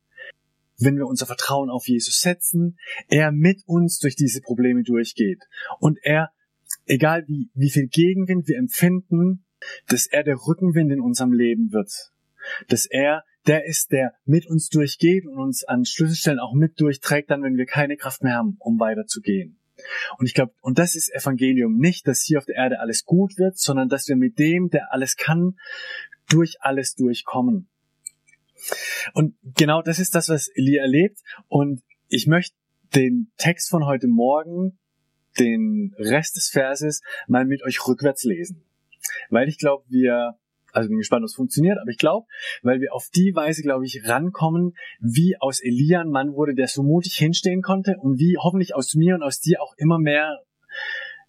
wenn 0.81 0.97
wir 0.97 1.07
unser 1.07 1.27
Vertrauen 1.27 1.71
auf 1.71 1.87
Jesus 1.87 2.21
setzen, 2.21 2.79
er 3.09 3.33
mit 3.33 3.63
uns 3.67 3.99
durch 3.99 4.17
diese 4.17 4.41
Probleme 4.41 4.83
durchgeht. 4.83 5.43
Und 5.79 5.99
er, 6.03 6.31
egal 6.87 7.25
wie, 7.29 7.51
wie 7.55 7.71
viel 7.71 7.87
Gegenwind 7.87 8.49
wir 8.49 8.59
empfinden, 8.59 9.45
dass 9.89 10.07
er 10.07 10.23
der 10.23 10.37
Rückenwind 10.37 10.91
in 10.91 11.01
unserem 11.01 11.33
Leben 11.33 11.73
wird. 11.73 11.91
Dass 12.69 12.87
er 12.87 13.25
der 13.47 13.65
ist, 13.65 13.93
der 13.93 14.15
mit 14.25 14.47
uns 14.47 14.69
durchgeht 14.69 15.27
und 15.27 15.39
uns 15.39 15.65
an 15.65 15.85
Schlüsselstellen 15.85 16.39
auch 16.39 16.55
mit 16.55 16.79
durchträgt, 16.81 17.31
dann, 17.31 17.43
wenn 17.43 17.57
wir 17.57 17.67
keine 17.67 17.97
Kraft 17.97 18.23
mehr 18.23 18.35
haben, 18.35 18.57
um 18.59 18.79
weiterzugehen. 18.79 19.59
Und 20.19 20.27
ich 20.27 20.35
glaube, 20.35 20.53
und 20.61 20.79
das 20.79 20.95
ist 20.95 21.13
Evangelium 21.15 21.79
nicht, 21.79 22.07
dass 22.07 22.23
hier 22.23 22.39
auf 22.39 22.45
der 22.45 22.57
Erde 22.57 22.81
alles 22.81 23.05
gut 23.05 23.39
wird, 23.39 23.59
sondern 23.59 23.89
dass 23.89 24.09
wir 24.09 24.17
mit 24.17 24.39
dem, 24.39 24.69
der 24.69 24.93
alles 24.93 25.17
kann, 25.17 25.59
durch 26.29 26.57
alles 26.61 26.95
durchkommen. 26.95 27.69
Und 29.15 29.37
genau 29.43 29.83
das 29.83 29.99
ist 29.99 30.15
das, 30.15 30.29
was 30.29 30.49
Elia 30.49 30.83
erlebt. 30.83 31.21
Und 31.49 31.83
ich 32.09 32.27
möchte 32.27 32.57
den 32.95 33.31
Text 33.37 33.71
von 33.71 33.87
heute 33.87 34.09
Morgen, 34.09 34.79
den 35.39 35.95
Rest 35.99 36.37
des 36.37 36.51
Verses, 36.51 37.03
mal 37.29 37.45
mit 37.45 37.63
euch 37.63 37.87
rückwärts 37.87 38.25
lesen. 38.25 38.65
Weil 39.29 39.49
ich 39.49 39.59
glaube, 39.59 39.85
wir, 39.89 40.37
also 40.73 40.89
bin 40.89 40.99
gespannt, 40.99 41.25
was 41.25 41.35
funktioniert, 41.35 41.79
aber 41.81 41.91
ich 41.91 41.99
glaube, 41.99 42.27
weil 42.63 42.81
wir 42.81 42.93
auf 42.93 43.09
die 43.15 43.35
Weise, 43.35 43.63
glaube 43.63 43.87
ich, 43.87 44.07
rankommen, 44.09 44.75
wie 45.01 45.37
aus 45.39 45.61
Elia 45.61 46.01
ein 46.01 46.11
Mann 46.11 46.35
wurde, 46.35 46.55
der 46.55 46.69
so 46.69 46.83
mutig 46.83 47.15
hinstehen 47.15 47.63
konnte 47.63 47.97
und 47.99 48.19
wie 48.19 48.37
hoffentlich 48.39 48.75
aus 48.75 48.95
mir 48.95 49.15
und 49.15 49.23
aus 49.23 49.41
dir 49.41 49.63
auch 49.63 49.75
immer 49.77 49.99
mehr 49.99 50.41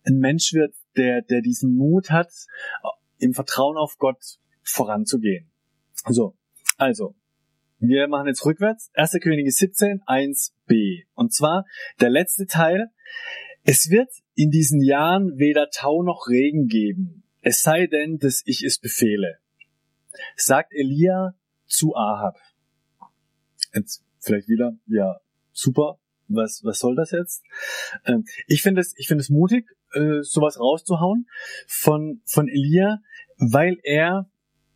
ein 0.03 0.17
Mensch 0.17 0.53
wird, 0.53 0.73
der, 0.97 1.21
der 1.21 1.41
diesen 1.41 1.75
Mut 1.75 2.09
hat, 2.09 2.31
im 3.19 3.33
Vertrauen 3.33 3.77
auf 3.77 3.97
Gott 3.97 4.39
voranzugehen. 4.63 5.51
So, 6.07 6.35
also, 6.77 7.15
wir 7.81 8.07
machen 8.07 8.27
jetzt 8.27 8.45
rückwärts. 8.45 8.91
1. 8.93 9.17
Könige 9.21 9.51
17, 9.51 10.01
1b. 10.05 11.05
Und 11.15 11.33
zwar 11.33 11.65
der 11.99 12.11
letzte 12.11 12.45
Teil. 12.45 12.87
Es 13.63 13.89
wird 13.89 14.09
in 14.35 14.51
diesen 14.51 14.81
Jahren 14.81 15.37
weder 15.37 15.69
Tau 15.69 16.03
noch 16.03 16.27
Regen 16.29 16.67
geben. 16.67 17.23
Es 17.41 17.61
sei 17.63 17.87
denn, 17.87 18.19
dass 18.19 18.43
ich 18.45 18.63
es 18.63 18.77
befehle. 18.77 19.39
Sagt 20.35 20.73
Elia 20.73 21.33
zu 21.65 21.95
Ahab. 21.95 22.37
Jetzt 23.73 24.03
vielleicht 24.19 24.47
wieder, 24.47 24.77
ja, 24.85 25.17
super. 25.51 25.97
Was, 26.27 26.61
was 26.63 26.77
soll 26.77 26.95
das 26.95 27.11
jetzt? 27.11 27.43
Ähm, 28.05 28.25
ich 28.47 28.61
finde 28.61 28.81
es, 28.81 28.93
ich 28.95 29.07
finde 29.07 29.21
es 29.21 29.29
mutig, 29.29 29.65
äh, 29.93 30.21
sowas 30.21 30.59
rauszuhauen 30.59 31.27
von, 31.67 32.21
von 32.25 32.47
Elia, 32.47 32.99
weil 33.37 33.77
er 33.83 34.29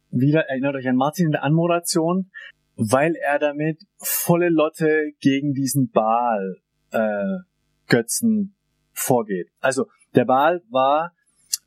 wieder, 0.09 0.49
erinnert 0.49 0.75
euch 0.75 0.87
an 0.87 0.95
Martin 0.95 1.27
in 1.27 1.31
der 1.31 1.43
Anmoderation, 1.43 2.31
weil 2.75 3.15
er 3.15 3.39
damit 3.39 3.85
volle 3.97 4.49
Lotte 4.49 5.11
gegen 5.19 5.53
diesen 5.53 5.91
Baal 5.91 6.57
äh, 6.91 7.39
Götzen 7.87 8.55
vorgeht. 8.91 9.49
Also 9.59 9.87
der 10.15 10.25
Baal 10.25 10.61
war 10.69 11.13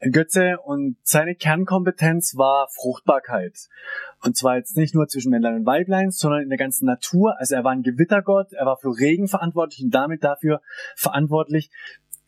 Götze 0.00 0.58
und 0.64 0.96
seine 1.02 1.34
Kernkompetenz 1.34 2.36
war 2.36 2.68
Fruchtbarkeit. 2.70 3.68
Und 4.22 4.36
zwar 4.36 4.56
jetzt 4.56 4.76
nicht 4.76 4.94
nur 4.94 5.08
zwischen 5.08 5.30
Männlein 5.30 5.56
und 5.56 5.66
Weiblein, 5.66 6.10
sondern 6.10 6.42
in 6.42 6.48
der 6.48 6.58
ganzen 6.58 6.86
Natur. 6.86 7.34
Also 7.38 7.56
er 7.56 7.64
war 7.64 7.72
ein 7.72 7.82
Gewittergott, 7.82 8.52
er 8.52 8.66
war 8.66 8.76
für 8.76 8.96
Regen 8.96 9.26
verantwortlich 9.26 9.82
und 9.84 9.90
damit 9.90 10.22
dafür 10.22 10.60
verantwortlich, 10.94 11.70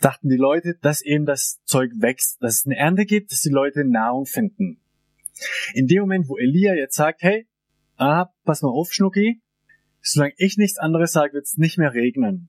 dachten 0.01 0.29
die 0.29 0.37
Leute, 0.37 0.77
dass 0.81 1.03
eben 1.03 1.27
das 1.27 1.61
Zeug 1.65 1.93
wächst, 1.97 2.43
dass 2.43 2.57
es 2.57 2.67
eine 2.67 2.77
Ernte 2.77 3.05
gibt, 3.05 3.31
dass 3.33 3.41
die 3.41 3.51
Leute 3.51 3.85
Nahrung 3.85 4.27
finden. 4.27 4.81
In 5.75 5.87
dem 5.87 6.01
Moment, 6.01 6.29
wo 6.29 6.39
Elia 6.39 6.75
jetzt 6.75 6.97
sagt, 6.97 7.23
hey, 7.23 7.47
ah, 8.01 8.31
pass 8.45 8.63
mal 8.63 8.71
auf, 8.71 8.93
Schnucki, 8.93 9.43
solange 10.01 10.35
ich 10.37 10.57
nichts 10.57 10.79
anderes 10.79 11.13
sage, 11.13 11.35
wird 11.35 11.45
es 11.45 11.57
nicht 11.57 11.79
mehr 11.79 11.93
regnen. 11.93 12.49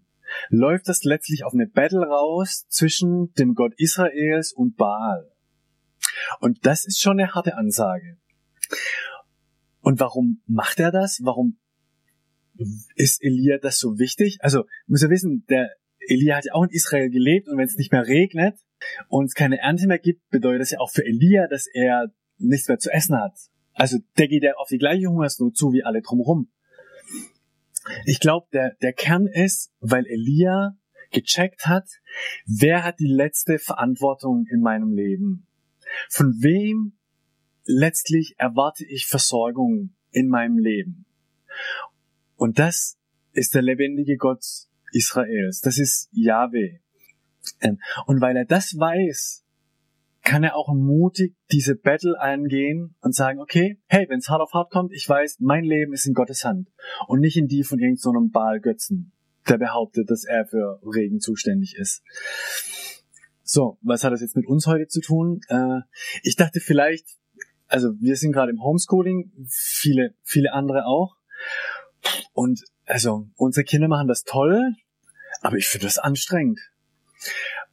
Läuft 0.50 0.88
das 0.88 1.04
letztlich 1.04 1.44
auf 1.44 1.54
eine 1.54 1.68
Battle 1.68 2.06
raus 2.06 2.66
zwischen 2.70 3.34
dem 3.34 3.54
Gott 3.54 3.74
Israels 3.78 4.54
und 4.54 4.78
Baal. 4.78 5.30
Und 6.40 6.66
das 6.66 6.86
ist 6.86 7.02
schon 7.02 7.20
eine 7.20 7.34
harte 7.34 7.58
Ansage. 7.58 8.18
Und 9.82 10.00
warum 10.00 10.42
macht 10.46 10.80
er 10.80 10.92
das? 10.92 11.20
Warum 11.24 11.58
ist 12.96 13.22
Elia 13.24 13.58
das 13.58 13.80
so 13.80 13.98
wichtig? 13.98 14.38
Also, 14.42 14.66
muss 14.88 15.02
ja 15.02 15.10
wissen, 15.10 15.46
der 15.50 15.72
Elia 16.00 16.38
hat 16.38 16.46
ja 16.46 16.54
auch 16.54 16.64
in 16.64 16.70
Israel 16.70 17.10
gelebt 17.10 17.48
und 17.48 17.58
wenn 17.58 17.66
es 17.66 17.76
nicht 17.76 17.92
mehr 17.92 18.06
regnet 18.06 18.58
und 19.08 19.26
es 19.26 19.34
keine 19.34 19.60
Ernte 19.60 19.88
mehr 19.88 20.00
gibt, 20.00 20.28
bedeutet 20.30 20.62
das 20.62 20.72
ja 20.72 20.80
auch 20.80 20.92
für 20.92 21.06
Elia, 21.06 21.48
dass 21.48 21.68
er 21.68 22.14
nichts 22.38 22.68
mehr 22.68 22.78
zu 22.78 22.92
essen 22.92 23.16
hat. 23.18 23.34
Also 23.74 24.00
der 24.18 24.28
geht 24.28 24.44
ja 24.44 24.54
auf 24.56 24.70
die 24.70 24.78
gleiche 24.78 25.08
Hungersnot 25.08 25.56
zu 25.56 25.74
wie 25.74 25.84
alle 25.84 26.02
drumherum. 26.02 26.52
Ich 28.06 28.20
glaube, 28.20 28.48
der, 28.54 28.76
der 28.82 28.94
Kern 28.94 29.28
ist, 29.28 29.72
weil 29.80 30.06
Elia 30.06 30.78
gecheckt 31.12 31.66
hat, 31.66 31.88
wer 32.46 32.84
hat 32.84 33.00
die 33.00 33.12
letzte 33.12 33.60
Verantwortung 33.60 34.46
in 34.50 34.62
meinem 34.62 34.94
Leben? 34.94 35.48
Von 36.10 36.36
wem 36.42 36.94
letztlich 37.66 38.36
erwarte 38.38 38.86
ich 38.86 39.08
Versorgung 39.08 39.96
in 40.12 40.30
meinem 40.30 40.58
Leben? 40.58 41.06
Und 42.36 42.60
das 42.60 42.98
ist 43.34 43.56
der 43.56 43.62
lebendige 43.62 44.18
Gott 44.18 44.44
Israels. 44.92 45.62
Das 45.62 45.78
ist 45.78 46.10
Yahweh. 46.12 46.80
Und 48.06 48.22
weil 48.22 48.38
er 48.38 48.46
das 48.46 48.78
weiß, 48.78 49.44
kann 50.24 50.44
er 50.44 50.56
auch 50.56 50.72
mutig 50.74 51.36
diese 51.52 51.76
Battle 51.76 52.20
eingehen 52.20 52.96
und 53.02 53.16
sagen, 53.16 53.40
okay, 53.40 53.80
hey, 53.88 54.06
wenn 54.10 54.20
es 54.20 54.30
hart 54.30 54.42
auf 54.42 54.54
hart 54.54 54.72
kommt, 54.72 54.94
ich 54.94 55.08
weiß, 55.08 55.38
mein 55.40 55.64
Leben 55.64 55.94
ist 55.94 56.06
in 56.06 56.14
Gottes 56.14 56.44
Hand 56.46 56.70
und 57.08 57.20
nicht 57.20 57.38
in 57.38 57.48
die 57.48 57.64
von 57.64 57.80
irgendeinem 57.80 58.28
so 58.28 58.30
Baal-Götzen, 58.32 59.14
der 59.50 59.58
behauptet, 59.58 60.10
dass 60.10 60.24
er 60.24 60.46
für 60.46 60.80
Regen 60.84 61.20
zuständig 61.20 61.76
ist. 61.76 62.04
So, 63.44 63.78
was 63.82 64.04
hat 64.04 64.14
das 64.14 64.22
jetzt 64.22 64.36
mit 64.36 64.48
uns 64.48 64.68
heute 64.68 64.88
zu 64.88 65.02
tun? 65.02 65.42
Äh, 65.50 65.82
ich 66.24 66.36
dachte 66.36 66.60
vielleicht, 66.60 67.06
also 67.68 67.90
wir 68.00 68.16
sind 68.16 68.32
gerade 68.32 68.52
im 68.52 68.62
Homeschooling, 68.62 69.32
viele, 69.50 70.14
viele 70.24 70.54
andere 70.54 70.86
auch. 70.86 71.18
Und 72.34 72.62
also 72.86 73.28
unsere 73.36 73.64
Kinder 73.64 73.88
machen 73.88 74.08
das 74.08 74.24
toll, 74.24 74.76
aber 75.42 75.58
ich 75.58 75.68
finde 75.68 75.88
das 75.88 75.98
anstrengend. 75.98 76.60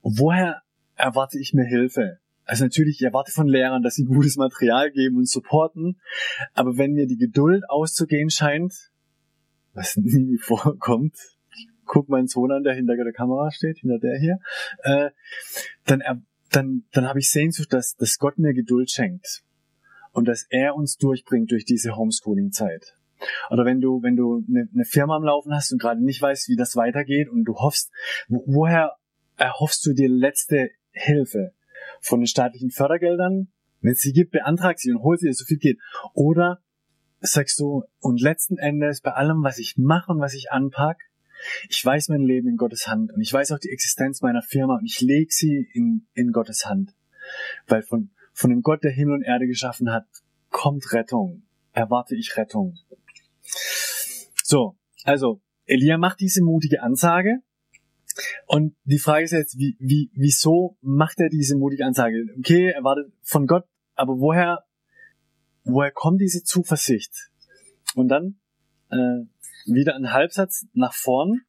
Woher 0.03 0.63
erwarte 0.97 1.39
ich 1.39 1.53
mir 1.53 1.65
Hilfe? 1.65 2.19
Also 2.49 2.65
natürlich, 2.65 2.97
ich 2.97 3.05
erwarte 3.05 3.31
von 3.31 3.47
Lehrern, 3.47 3.83
dass 3.83 3.97
sie 3.97 4.07
gutes 4.07 4.37
Material 4.37 4.91
geben 4.91 5.19
und 5.19 5.29
supporten. 5.29 6.01
Aber 6.55 6.79
wenn 6.79 6.95
mir 6.95 7.07
die 7.07 7.19
Geduld 7.19 7.63
auszugehen 7.69 8.31
scheint, 8.31 8.73
was 9.75 9.97
nie 10.03 10.39
vorkommt, 10.39 11.15
guck 11.85 12.09
meinen 12.09 12.27
Sohn 12.27 12.51
an, 12.51 12.65
der 12.65 12.75
hinter 12.75 12.97
der 12.97 13.13
Kamera 13.13 13.51
steht, 13.51 13.79
hinter 13.81 13.99
der 13.99 14.19
hier, 14.19 14.39
äh, 14.83 15.11
dann, 15.85 16.03
dann, 16.51 16.85
dann 16.93 17.07
habe 17.07 17.19
ich 17.19 17.31
Sehnsucht, 17.31 17.71
dass, 17.75 17.97
dass 17.97 18.17
Gott 18.17 18.39
mir 18.39 18.55
Geduld 18.55 18.91
schenkt 18.91 19.43
und 20.13 20.27
dass 20.27 20.47
er 20.49 20.75
uns 20.75 20.97
durchbringt 20.97 21.51
durch 21.51 21.67
diese 21.67 21.97
Homeschooling-Zeit. 21.97 22.97
Oder 23.51 23.67
wenn 23.67 23.83
du, 23.83 24.03
wenn 24.03 24.17
du 24.17 24.43
eine, 24.49 24.69
eine 24.73 24.85
Firma 24.87 25.17
am 25.17 25.25
Laufen 25.25 25.53
hast 25.53 25.71
und 25.73 25.83
gerade 25.83 26.03
nicht 26.03 26.23
weißt, 26.23 26.49
wie 26.49 26.57
das 26.57 26.77
weitergeht 26.77 27.29
und 27.29 27.45
du 27.45 27.57
hoffst, 27.57 27.93
wo, 28.27 28.43
woher 28.47 28.95
erhoffst 29.37 29.85
du 29.85 29.93
dir 29.93 30.09
letzte 30.09 30.71
Hilfe? 30.93 31.53
Von 32.01 32.21
den 32.21 32.27
staatlichen 32.27 32.71
Fördergeldern. 32.71 33.49
Wenn 33.81 33.93
es 33.93 34.01
sie 34.01 34.13
gibt, 34.13 34.33
beantrag 34.33 34.79
sie 34.79 34.91
und 34.91 35.03
hol 35.03 35.17
sie, 35.19 35.33
so 35.33 35.45
viel 35.45 35.59
geht. 35.59 35.79
Oder 36.15 36.61
sagst 37.21 37.59
du, 37.61 37.85
und 38.01 38.21
letzten 38.21 38.59
Endes 38.59 39.01
bei 39.01 39.13
allem, 39.13 39.43
was 39.43 39.59
ich 39.59 39.77
mache 39.77 40.13
und 40.13 40.21
was 40.21 40.35
ich 40.35 40.51
anpack, 40.51 40.99
ich 41.69 41.85
weiß 41.85 42.09
mein 42.09 42.23
Leben 42.23 42.49
in 42.49 42.57
Gottes 42.57 42.89
Hand 42.89 43.13
und 43.13 43.21
ich 43.21 43.33
weiß 43.33 43.53
auch 43.53 43.59
die 43.59 43.71
Existenz 43.71 44.23
meiner 44.23 44.43
Firma 44.43 44.77
und 44.77 44.85
ich 44.85 45.01
lege 45.01 45.33
sie 45.33 45.69
in, 45.73 46.07
in 46.15 46.33
Gottes 46.33 46.67
Hand. 46.67 46.95
Weil 47.67 47.83
von, 47.83 48.11
von 48.33 48.51
dem 48.51 48.63
Gott, 48.63 48.83
der 48.83 48.91
Himmel 48.91 49.15
und 49.15 49.23
Erde 49.23 49.47
geschaffen 49.47 49.93
hat, 49.93 50.07
kommt 50.51 50.93
Rettung. 50.93 51.43
Erwarte 51.73 52.17
ich 52.17 52.37
Rettung. 52.37 52.77
So, 54.43 54.77
also, 55.05 55.41
Elia 55.67 55.99
macht 55.99 56.21
diese 56.21 56.43
mutige 56.43 56.83
Ansage 56.83 57.41
und 58.47 58.77
die 58.85 58.99
Frage 58.99 59.25
ist 59.25 59.33
jetzt, 59.33 59.59
wie, 59.59 59.77
wie, 59.79 60.11
wieso 60.15 60.77
macht 60.81 61.21
er 61.21 61.29
diese 61.29 61.57
mutige 61.57 61.85
Ansage? 61.85 62.25
Okay, 62.39 62.71
er 62.71 62.83
wartet 62.85 63.13
von 63.23 63.47
Gott, 63.47 63.65
aber 63.95 64.19
woher, 64.19 64.65
woher 65.65 65.91
kommt 65.91 66.21
diese 66.21 66.43
Zuversicht? 66.43 67.31
Und 67.95 68.09
dann 68.09 68.39
äh, 68.91 69.25
wieder 69.67 69.95
ein 69.97 70.13
Halbsatz 70.13 70.67
nach 70.73 70.95
vorn. 70.95 71.43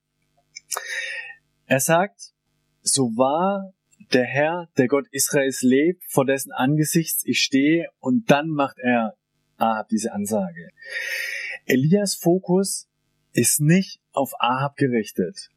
Er 1.66 1.80
sagt, 1.80 2.34
so 2.82 3.16
wahr 3.16 3.74
der 4.14 4.26
Herr, 4.26 4.70
der 4.78 4.88
Gott 4.88 5.08
Israels 5.12 5.62
lebt, 5.62 6.04
vor 6.08 6.26
dessen 6.26 6.52
Angesichts 6.52 7.24
ich 7.26 7.42
stehe, 7.42 7.90
und 8.00 8.32
dann 8.32 8.48
macht 8.48 8.78
er 8.80 9.16
Ahab 9.58 9.90
diese 9.90 10.14
Ansage. 10.14 10.70
Elias 11.66 12.16
Fokus 12.16 12.88
ist 13.34 13.60
nicht 13.60 14.02
auf 14.12 14.34
Ahab 14.40 14.78
gerichtet, 14.78 15.50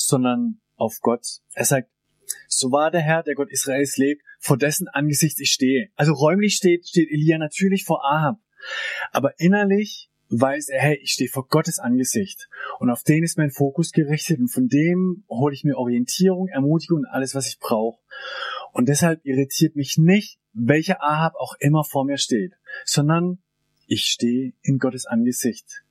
sondern 0.00 0.60
auf 0.76 0.98
Gott. 1.00 1.26
Er 1.54 1.64
sagt, 1.64 1.90
so 2.48 2.70
war 2.70 2.90
der 2.90 3.00
Herr, 3.00 3.22
der 3.22 3.34
Gott 3.34 3.50
Israels 3.50 3.96
lebt, 3.96 4.22
vor 4.38 4.56
dessen 4.56 4.88
Angesichts 4.88 5.40
ich 5.40 5.50
stehe. 5.50 5.90
Also 5.96 6.12
räumlich 6.12 6.56
steht, 6.56 6.88
steht 6.88 7.10
Elia 7.10 7.38
natürlich 7.38 7.84
vor 7.84 8.04
Ahab. 8.04 8.38
Aber 9.12 9.38
innerlich 9.38 10.10
weiß 10.30 10.68
er, 10.68 10.80
hey, 10.80 11.00
ich 11.02 11.12
stehe 11.12 11.28
vor 11.28 11.48
Gottes 11.48 11.78
Angesicht. 11.78 12.48
Und 12.78 12.90
auf 12.90 13.02
den 13.02 13.24
ist 13.24 13.36
mein 13.36 13.50
Fokus 13.50 13.92
gerichtet 13.92 14.38
und 14.38 14.48
von 14.48 14.68
dem 14.68 15.24
hole 15.28 15.54
ich 15.54 15.64
mir 15.64 15.76
Orientierung, 15.76 16.48
Ermutigung 16.48 17.00
und 17.00 17.06
alles, 17.06 17.34
was 17.34 17.48
ich 17.48 17.58
brauche. 17.58 18.00
Und 18.72 18.88
deshalb 18.88 19.24
irritiert 19.24 19.74
mich 19.74 19.98
nicht, 19.98 20.38
welcher 20.52 21.02
Ahab 21.02 21.34
auch 21.36 21.54
immer 21.58 21.84
vor 21.84 22.04
mir 22.04 22.18
steht, 22.18 22.52
sondern 22.84 23.38
ich 23.86 24.04
stehe 24.04 24.52
in 24.62 24.78
Gottes 24.78 25.06
Angesicht. 25.06 25.82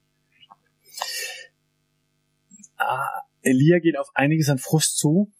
Elia 3.41 3.79
geht 3.79 3.97
auf 3.97 4.09
einiges 4.13 4.49
an 4.49 4.57
Frust 4.57 4.97
zu, 4.97 5.31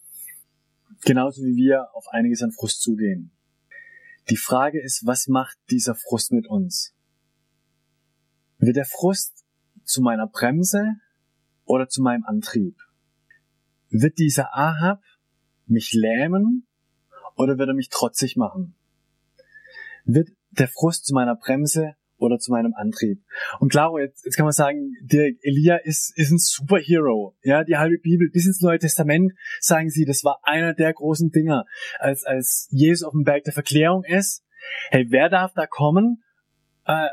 genauso 1.04 1.44
wie 1.44 1.56
wir 1.56 1.94
auf 1.94 2.08
einiges 2.10 2.42
an 2.42 2.52
Frust 2.52 2.82
zugehen. 2.82 3.32
Die 4.30 4.38
Frage 4.38 4.82
ist, 4.82 5.06
was 5.06 5.28
macht 5.28 5.58
dieser 5.70 5.96
Frust 5.96 6.32
mit 6.32 6.48
uns? 6.48 6.96
Wird 8.58 8.76
der 8.76 8.86
Frust 8.86 9.46
zu 9.84 10.02
meiner 10.02 10.28
Bremse 10.28 10.96
oder 11.66 11.88
zu 11.88 12.02
meinem 12.02 12.26
Antrieb? 12.26 12.78
Wird 13.90 14.20
dieser 14.20 14.56
Ahab 14.56 15.02
mich 15.66 15.94
lähmen 15.94 16.68
oder 17.36 17.58
wird 17.58 17.70
er 17.70 17.74
mich 17.74 17.90
trotzig 17.90 18.36
machen? 18.36 18.76
Wird 20.06 20.30
der 20.52 20.68
Frust 20.68 21.06
zu 21.06 21.14
meiner 21.14 21.36
Bremse 21.36 21.96
oder 22.20 22.38
zu 22.38 22.52
meinem 22.52 22.74
Antrieb. 22.76 23.22
Und 23.60 23.72
klar, 23.72 23.92
jetzt, 24.00 24.26
jetzt 24.26 24.36
kann 24.36 24.46
man 24.46 24.54
sagen, 24.54 24.94
der 25.02 25.32
Elia 25.42 25.78
ist, 25.78 26.14
ist 26.18 26.32
ein 26.32 26.38
Superhero. 26.38 27.36
Ja, 27.44 27.64
die 27.64 27.78
halbe 27.78 27.98
Bibel 27.98 28.30
bis 28.30 28.46
ins 28.46 28.62
Neue 28.62 28.80
Testament 28.80 29.34
sagen 29.60 29.90
sie, 29.90 30.06
das 30.06 30.24
war 30.24 30.40
einer 30.44 30.74
der 30.74 30.94
großen 30.94 31.32
Dinger, 31.32 31.66
als, 32.00 32.24
als 32.24 32.68
Jesus 32.72 33.06
auf 33.06 33.14
dem 33.14 33.24
Berg 33.24 33.44
der 33.44 33.54
Verklärung 33.54 34.04
ist. 34.04 34.44
Hey, 34.90 35.08
wer 35.10 35.30
darf 35.30 35.54
da 35.54 35.66
kommen? 35.66 36.24
Äh, 36.86 37.06
äh, 37.06 37.10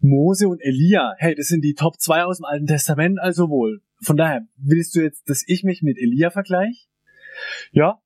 Mose 0.00 0.48
und 0.48 0.60
Elia. 0.60 1.14
Hey, 1.18 1.34
das 1.34 1.48
sind 1.48 1.62
die 1.62 1.74
Top 1.74 1.98
2 1.98 2.24
aus 2.24 2.38
dem 2.38 2.44
Alten 2.44 2.66
Testament, 2.66 3.18
also 3.18 3.48
wohl. 3.48 3.82
Von 4.02 4.16
daher, 4.16 4.46
willst 4.56 4.94
du 4.94 5.00
jetzt, 5.00 5.28
dass 5.28 5.42
ich 5.46 5.64
mich 5.64 5.82
mit 5.82 5.98
Elia 5.98 6.30
vergleiche? 6.30 6.86
Ja. 7.72 8.00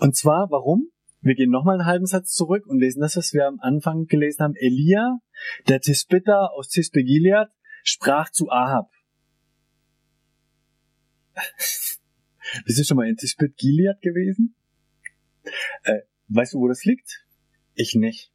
Und 0.00 0.16
zwar, 0.16 0.50
warum? 0.50 0.88
Wir 1.24 1.34
gehen 1.34 1.50
nochmal 1.50 1.80
einen 1.80 1.86
halben 1.86 2.04
Satz 2.04 2.34
zurück 2.34 2.66
und 2.66 2.78
lesen 2.80 3.00
das, 3.00 3.16
was 3.16 3.32
wir 3.32 3.46
am 3.46 3.58
Anfang 3.60 4.04
gelesen 4.04 4.42
haben. 4.42 4.56
Elia, 4.56 5.20
der 5.68 5.80
Tisbitter 5.80 6.52
aus 6.52 6.68
Tisbe 6.68 7.02
sprach 7.82 8.28
zu 8.28 8.50
Ahab. 8.50 8.90
Bist 12.66 12.78
du 12.78 12.84
schon 12.84 12.98
mal 12.98 13.08
in 13.08 13.16
Tisbit 13.16 13.56
Gilead 13.56 14.02
gewesen? 14.02 14.54
Äh, 15.84 16.00
weißt 16.28 16.52
du, 16.52 16.58
wo 16.58 16.68
das 16.68 16.84
liegt? 16.84 17.24
Ich 17.72 17.94
nicht. 17.94 18.30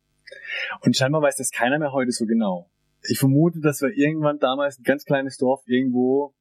Und 0.82 0.98
scheinbar 0.98 1.22
weiß 1.22 1.38
das 1.38 1.52
keiner 1.52 1.78
mehr 1.78 1.92
heute 1.92 2.12
so 2.12 2.26
genau. 2.26 2.72
Ich 3.08 3.20
vermute, 3.20 3.60
dass 3.60 3.82
wir 3.82 3.96
irgendwann 3.96 4.40
damals 4.40 4.80
ein 4.80 4.84
ganz 4.84 5.06
kleines 5.06 5.38
Dorf 5.38 5.62
irgendwo 5.68 6.34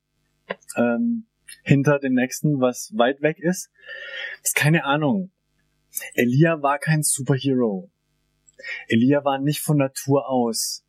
ähm, 0.77 1.27
hinter 1.63 1.99
dem 1.99 2.15
nächsten, 2.15 2.59
was 2.59 2.91
weit 2.97 3.21
weg 3.21 3.39
ist. 3.39 3.71
Das 4.41 4.51
ist 4.51 4.57
keine 4.57 4.85
Ahnung. 4.85 5.31
Elia 6.15 6.63
war 6.63 6.79
kein 6.79 7.03
Superhero. 7.03 7.91
Elia 8.89 9.25
war 9.25 9.39
nicht 9.39 9.61
von 9.61 9.77
Natur 9.77 10.29
aus 10.29 10.85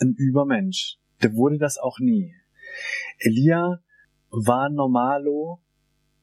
ein 0.00 0.14
Übermensch. 0.14 0.98
Der 1.22 1.34
wurde 1.34 1.58
das 1.58 1.78
auch 1.78 1.98
nie. 1.98 2.34
Elia 3.18 3.82
war 4.30 4.68
normalo, 4.70 5.60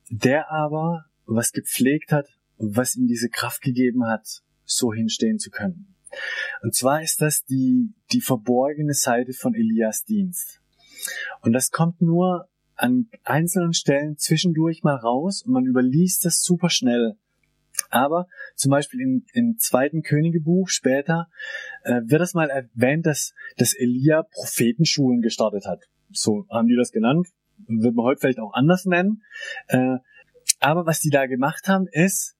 der 0.10 0.52
aber 0.52 1.06
was 1.26 1.52
gepflegt 1.52 2.12
hat, 2.12 2.28
was 2.58 2.96
ihm 2.96 3.08
diese 3.08 3.30
Kraft 3.30 3.62
gegeben 3.62 4.06
hat, 4.06 4.44
so 4.64 4.94
hinstehen 4.94 5.40
zu 5.40 5.50
können. 5.50 5.96
Und 6.62 6.74
zwar 6.76 7.02
ist 7.02 7.22
das 7.22 7.44
die, 7.46 7.94
die 8.12 8.22
verborgene 8.22 8.94
Seite 8.94 9.34
von 9.34 9.54
Elias 9.54 10.06
Dienst. 10.06 10.62
Und 11.42 11.54
das 11.54 11.72
kommt 11.72 12.02
nur 12.02 12.48
an 12.76 13.10
einzelnen 13.24 13.74
Stellen 13.74 14.18
zwischendurch 14.18 14.84
mal 14.84 14.96
raus 14.96 15.44
und 15.44 15.52
man 15.52 15.66
überliest 15.66 16.26
das 16.26 16.42
super 16.42 16.70
schnell. 16.70 17.18
Aber 17.96 18.28
zum 18.56 18.72
Beispiel 18.72 19.00
im, 19.00 19.26
im 19.32 19.58
zweiten 19.58 20.02
Königebuch 20.02 20.68
später 20.68 21.30
äh, 21.86 22.02
wird 22.04 22.22
es 22.22 22.34
mal 22.34 22.50
erwähnt, 22.50 23.06
dass, 23.06 23.34
dass 23.56 23.74
Elia 23.74 24.24
Prophetenschulen 24.24 25.22
gestartet 25.22 25.66
hat. 25.66 25.86
So 26.12 26.46
haben 26.50 26.68
die 26.68 26.76
das 26.76 26.92
genannt. 26.92 27.30
Wird 27.68 27.96
man 27.96 28.06
heute 28.06 28.20
vielleicht 28.20 28.40
auch 28.40 28.54
anders 28.54 28.84
nennen. 28.84 29.24
Äh, 29.68 29.96
aber 30.60 30.86
was 30.86 31.00
die 31.00 31.10
da 31.10 31.26
gemacht 31.26 31.70
haben, 31.70 31.88
ist, 31.90 32.36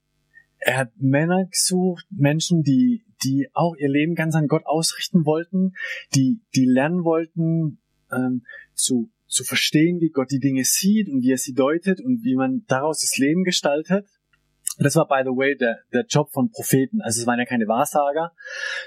er 0.60 0.78
hat 0.78 0.92
Männer 0.98 1.46
gesucht, 1.50 2.06
Menschen, 2.10 2.62
die, 2.62 3.06
die 3.24 3.48
auch 3.54 3.78
ihr 3.78 3.90
Leben 3.90 4.16
ganz 4.16 4.36
an 4.36 4.48
Gott 4.48 4.66
ausrichten 4.66 5.26
wollten, 5.26 5.72
die, 6.16 6.42
die 6.54 6.66
lernen 6.66 7.06
wollten, 7.06 7.80
ähm, 8.12 8.44
zu, 8.74 9.10
zu 9.26 9.46
verstehen, 9.46 10.02
wie 10.02 10.10
Gott 10.10 10.32
die 10.32 10.40
Dinge 10.40 10.66
sieht 10.66 11.08
und 11.08 11.22
wie 11.22 11.32
er 11.32 11.38
sie 11.38 11.54
deutet 11.54 12.02
und 12.02 12.26
wie 12.26 12.36
man 12.36 12.66
daraus 12.68 13.00
das 13.00 13.18
Leben 13.18 13.46
gestaltet. 13.46 14.06
Das 14.78 14.96
war, 14.96 15.08
by 15.08 15.22
the 15.24 15.36
way, 15.36 15.56
der, 15.56 15.80
der 15.94 16.06
Job 16.08 16.32
von 16.32 16.50
Propheten. 16.52 17.02
Also 17.02 17.22
es 17.22 17.28
waren 17.28 17.40
ja 17.40 17.46
keine 17.46 17.68
Wahrsager, 17.68 18.34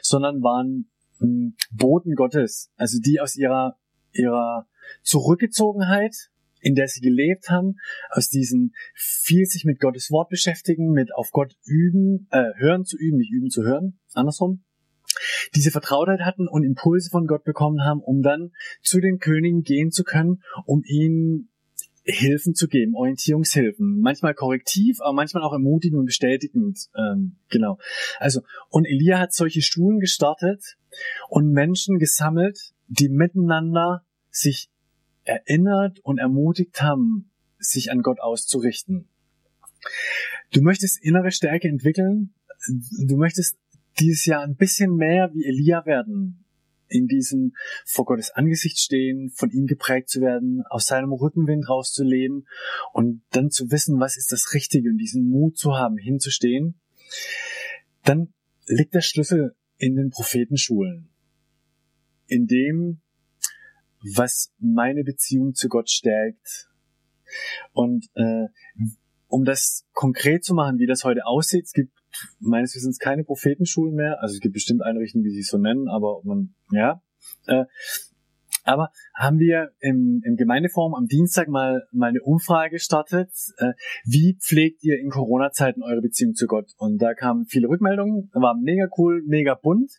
sondern 0.03 0.43
waren 0.43 0.91
hm, 1.19 1.57
Boten 1.71 2.15
Gottes. 2.15 2.71
Also 2.77 2.99
die 3.01 3.21
aus 3.21 3.37
ihrer, 3.37 3.79
ihrer 4.13 4.67
Zurückgezogenheit, 5.03 6.15
in 6.61 6.75
der 6.75 6.89
sie 6.89 7.01
gelebt 7.01 7.51
haben, 7.51 7.77
aus 8.11 8.29
diesem 8.29 8.73
viel 8.95 9.47
sich 9.47 9.65
mit 9.65 9.81
Gottes 9.81 10.11
Wort 10.11 10.29
beschäftigen, 10.29 10.91
mit 10.91 11.15
auf 11.15 11.31
Gott 11.31 11.57
üben, 11.65 12.27
äh, 12.31 12.53
hören 12.57 12.85
zu 12.85 12.97
üben, 12.99 13.19
nicht 13.19 13.31
üben 13.31 13.51
zu 13.51 13.63
hören, 13.63 13.99
andersrum, 14.13 14.65
diese 15.55 15.71
Vertrautheit 15.71 16.21
hatten 16.21 16.49
und 16.49 16.65
Impulse 16.65 17.11
von 17.11 17.27
Gott 17.27 17.45
bekommen 17.45 17.85
haben, 17.85 18.01
um 18.01 18.23
dann 18.23 18.53
zu 18.83 19.01
den 19.01 19.19
Königen 19.19 19.63
gehen 19.63 19.91
zu 19.91 20.05
können, 20.05 20.43
um 20.65 20.83
ihnen 20.85 21.51
Hilfen 22.11 22.55
zu 22.55 22.69
geben, 22.69 22.95
Orientierungshilfen, 22.95 24.01
manchmal 24.01 24.33
korrektiv, 24.33 24.99
aber 25.01 25.13
manchmal 25.13 25.43
auch 25.43 25.53
ermutigend 25.53 25.99
und 25.99 26.07
bestätigend. 26.07 26.89
Ähm, 26.97 27.37
genau. 27.51 27.79
Also 28.19 28.41
und 28.71 28.87
Elia 28.87 29.19
hat 29.19 29.35
solche 29.35 29.61
Schulen 29.61 30.01
gestartet 30.01 30.79
und 31.29 31.53
Menschen 31.53 31.99
gesammelt, 31.99 32.73
die 32.87 33.11
miteinander 33.11 34.07
sich 34.31 34.71
erinnert 35.25 36.01
und 36.01 36.19
ermutigt 36.19 36.81
haben, 36.81 37.31
sich 37.59 37.91
an 37.91 38.01
Gott 38.01 38.21
auszurichten. 38.21 39.09
Du 40.53 40.63
möchtest 40.63 41.03
innere 41.03 41.31
Stärke 41.31 41.69
entwickeln. 41.69 42.33
Du 43.07 43.17
möchtest 43.17 43.59
dieses 44.01 44.25
Jahr 44.25 44.43
ein 44.43 44.57
bisschen 44.57 44.97
mehr 44.97 45.31
wie 45.35 45.45
Elia 45.45 45.85
werden 45.85 46.47
in 46.89 47.07
diesem 47.07 47.55
vor 47.85 48.05
Gottes 48.05 48.31
Angesicht 48.31 48.79
stehen, 48.79 49.31
von 49.31 49.51
ihm 49.51 49.67
geprägt 49.67 50.09
zu 50.09 50.21
werden, 50.21 50.63
aus 50.69 50.87
seinem 50.87 51.13
Rückenwind 51.13 51.69
rauszuleben 51.69 52.47
und 52.93 53.23
dann 53.31 53.51
zu 53.51 53.71
wissen, 53.71 54.01
was 54.01 54.17
ist 54.17 54.33
das 54.33 54.55
Richtige 54.55 54.91
und 54.91 54.99
diesen 54.99 55.29
Mut 55.29 55.59
zu 55.59 55.77
haben, 55.77 55.99
hinzustehen, 55.99 56.81
dann 58.05 58.33
liegt 58.67 58.95
der 58.95 59.01
Schlüssel 59.01 59.55
in 59.77 59.97
den 59.97 60.11
Prophetenschulen, 60.11 61.09
in 62.27 62.47
dem, 62.47 63.01
was 64.15 64.53
meine 64.59 65.05
Beziehung 65.05 65.55
zu 65.55 65.69
Gott 65.69 65.91
stärkt. 65.91 66.69
Und 67.73 68.07
äh, 68.15 68.47
um 69.27 69.45
das 69.45 69.87
konkret 69.93 70.45
zu 70.45 70.55
machen, 70.55 70.79
wie 70.79 70.87
das 70.87 71.05
heute 71.05 71.27
aussieht, 71.27 71.65
es 71.65 71.73
gibt 71.73 71.93
meines 72.41 72.75
Wissens 72.75 72.99
keine 72.99 73.25
Prophetenschulen 73.25 73.95
mehr. 73.95 74.23
Also 74.23 74.35
es 74.35 74.41
gibt 74.41 74.55
bestimmt 74.55 74.83
Einrichtungen, 74.83 75.25
die 75.25 75.31
sich 75.31 75.47
so 75.47 75.59
nennen, 75.59 75.89
aber 75.89 76.21
man, 76.25 76.55
ja. 76.71 77.03
Äh, 77.47 77.65
aber 78.69 78.91
haben 79.15 79.39
wir 79.39 79.71
im, 79.81 80.21
im 80.25 80.37
Gemeindeforum 80.37 80.95
am 80.95 81.07
Dienstag 81.07 81.49
mal, 81.49 81.87
mal 81.91 82.09
eine 82.11 82.21
Umfrage 82.21 82.73
gestartet. 82.73 83.31
Äh, 83.57 83.73
wie 84.05 84.37
pflegt 84.43 84.85
ihr 84.85 84.99
in 84.99 85.09
Corona-Zeiten 85.09 85.83
eure 85.83 86.03
Beziehung 86.03 86.35
zu 86.35 86.47
Gott? 86.47 86.73
Und 86.77 87.01
da 87.01 87.15
kamen 87.15 87.47
viele 87.47 87.69
Rückmeldungen, 87.69 88.31
war 88.35 88.55
mega 88.61 88.87
cool, 88.99 89.23
mega 89.27 89.55
bunt. 89.55 89.93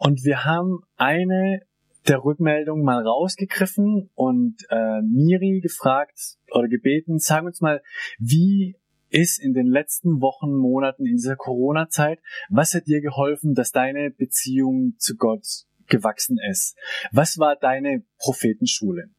Und 0.00 0.24
wir 0.24 0.44
haben 0.44 0.80
eine 0.96 1.60
der 2.08 2.24
Rückmeldungen 2.24 2.84
mal 2.84 3.06
rausgegriffen 3.06 4.10
und 4.14 4.56
äh, 4.70 5.02
Miri 5.02 5.60
gefragt 5.60 6.18
oder 6.50 6.66
gebeten, 6.66 7.18
sag 7.18 7.44
uns 7.44 7.60
mal, 7.60 7.80
wie 8.18 8.74
ist 9.10 9.38
in 9.38 9.52
den 9.52 9.66
letzten 9.66 10.20
Wochen, 10.20 10.56
Monaten 10.56 11.06
in 11.06 11.16
dieser 11.16 11.36
Corona-Zeit, 11.36 12.20
was 12.48 12.74
hat 12.74 12.86
dir 12.86 13.00
geholfen, 13.00 13.54
dass 13.54 13.72
deine 13.72 14.10
Beziehung 14.10 14.94
zu 14.98 15.16
Gott 15.16 15.46
gewachsen 15.86 16.38
ist? 16.50 16.76
Was 17.12 17.38
war 17.38 17.56
deine 17.56 18.04
Prophetenschule? 18.18 19.10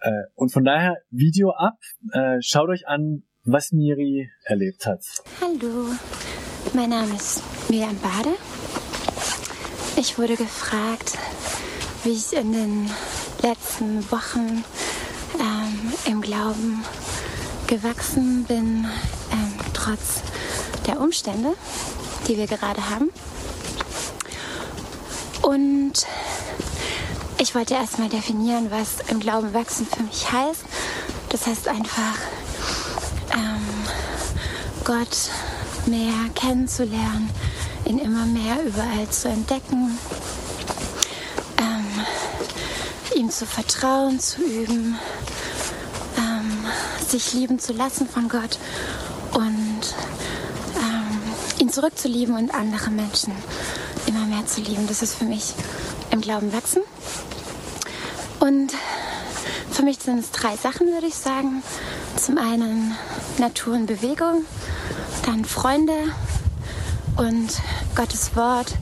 Äh, 0.00 0.10
und 0.34 0.52
von 0.52 0.64
daher 0.64 0.98
Video 1.10 1.50
ab. 1.50 1.78
Äh, 2.12 2.38
schaut 2.40 2.68
euch 2.68 2.86
an, 2.86 3.24
was 3.44 3.72
Miri 3.72 4.30
erlebt 4.44 4.86
hat. 4.86 5.04
Hallo, 5.40 5.90
mein 6.74 6.90
Name 6.90 7.14
ist 7.14 7.42
Miriam 7.68 7.96
Bade. 8.00 8.36
Ich 9.98 10.18
wurde 10.18 10.36
gefragt, 10.36 11.16
wie 12.04 12.10
ich 12.10 12.32
in 12.32 12.52
den 12.52 12.90
letzten 13.42 14.10
Wochen 14.10 14.64
ähm, 15.40 15.92
im 16.06 16.20
Glauben 16.20 16.84
gewachsen 17.66 18.44
bin, 18.44 18.86
trotz 19.86 20.22
der 20.86 21.00
Umstände, 21.00 21.54
die 22.26 22.36
wir 22.36 22.46
gerade 22.46 22.90
haben. 22.90 23.10
Und 25.42 25.92
ich 27.38 27.54
wollte 27.54 27.74
erstmal 27.74 28.08
definieren, 28.08 28.70
was 28.70 29.08
im 29.08 29.20
Glauben 29.20 29.54
wachsen 29.54 29.86
für 29.86 30.02
mich 30.02 30.30
heißt. 30.30 30.64
Das 31.28 31.46
heißt 31.46 31.68
einfach, 31.68 32.18
ähm, 33.32 33.66
Gott 34.84 35.30
mehr 35.86 36.30
kennenzulernen, 36.34 37.30
ihn 37.84 37.98
immer 37.98 38.26
mehr 38.26 38.64
überall 38.64 39.08
zu 39.10 39.28
entdecken, 39.28 39.98
ähm, 41.58 41.86
ihm 43.14 43.30
zu 43.30 43.46
vertrauen, 43.46 44.18
zu 44.18 44.42
üben, 44.42 44.98
ähm, 46.18 46.66
sich 47.06 47.34
lieben 47.34 47.60
zu 47.60 47.72
lassen 47.72 48.08
von 48.08 48.28
Gott 48.28 48.58
zurückzulieben 51.76 52.34
und 52.34 52.54
andere 52.54 52.88
Menschen 52.88 53.34
immer 54.06 54.24
mehr 54.24 54.46
zu 54.46 54.62
lieben. 54.62 54.86
Das 54.86 55.02
ist 55.02 55.14
für 55.14 55.26
mich 55.26 55.52
im 56.10 56.22
Glauben 56.22 56.50
wachsen. 56.54 56.80
Und 58.40 58.72
für 59.72 59.82
mich 59.82 59.98
sind 59.98 60.20
es 60.20 60.30
drei 60.30 60.56
Sachen, 60.56 60.86
würde 60.86 61.06
ich 61.06 61.16
sagen. 61.16 61.62
Zum 62.16 62.38
einen 62.38 62.96
Natur 63.36 63.74
und 63.74 63.84
Bewegung, 63.84 64.46
dann 65.26 65.44
Freunde 65.44 65.92
und 67.18 67.50
Gottes 67.94 68.34
Wort, 68.36 68.72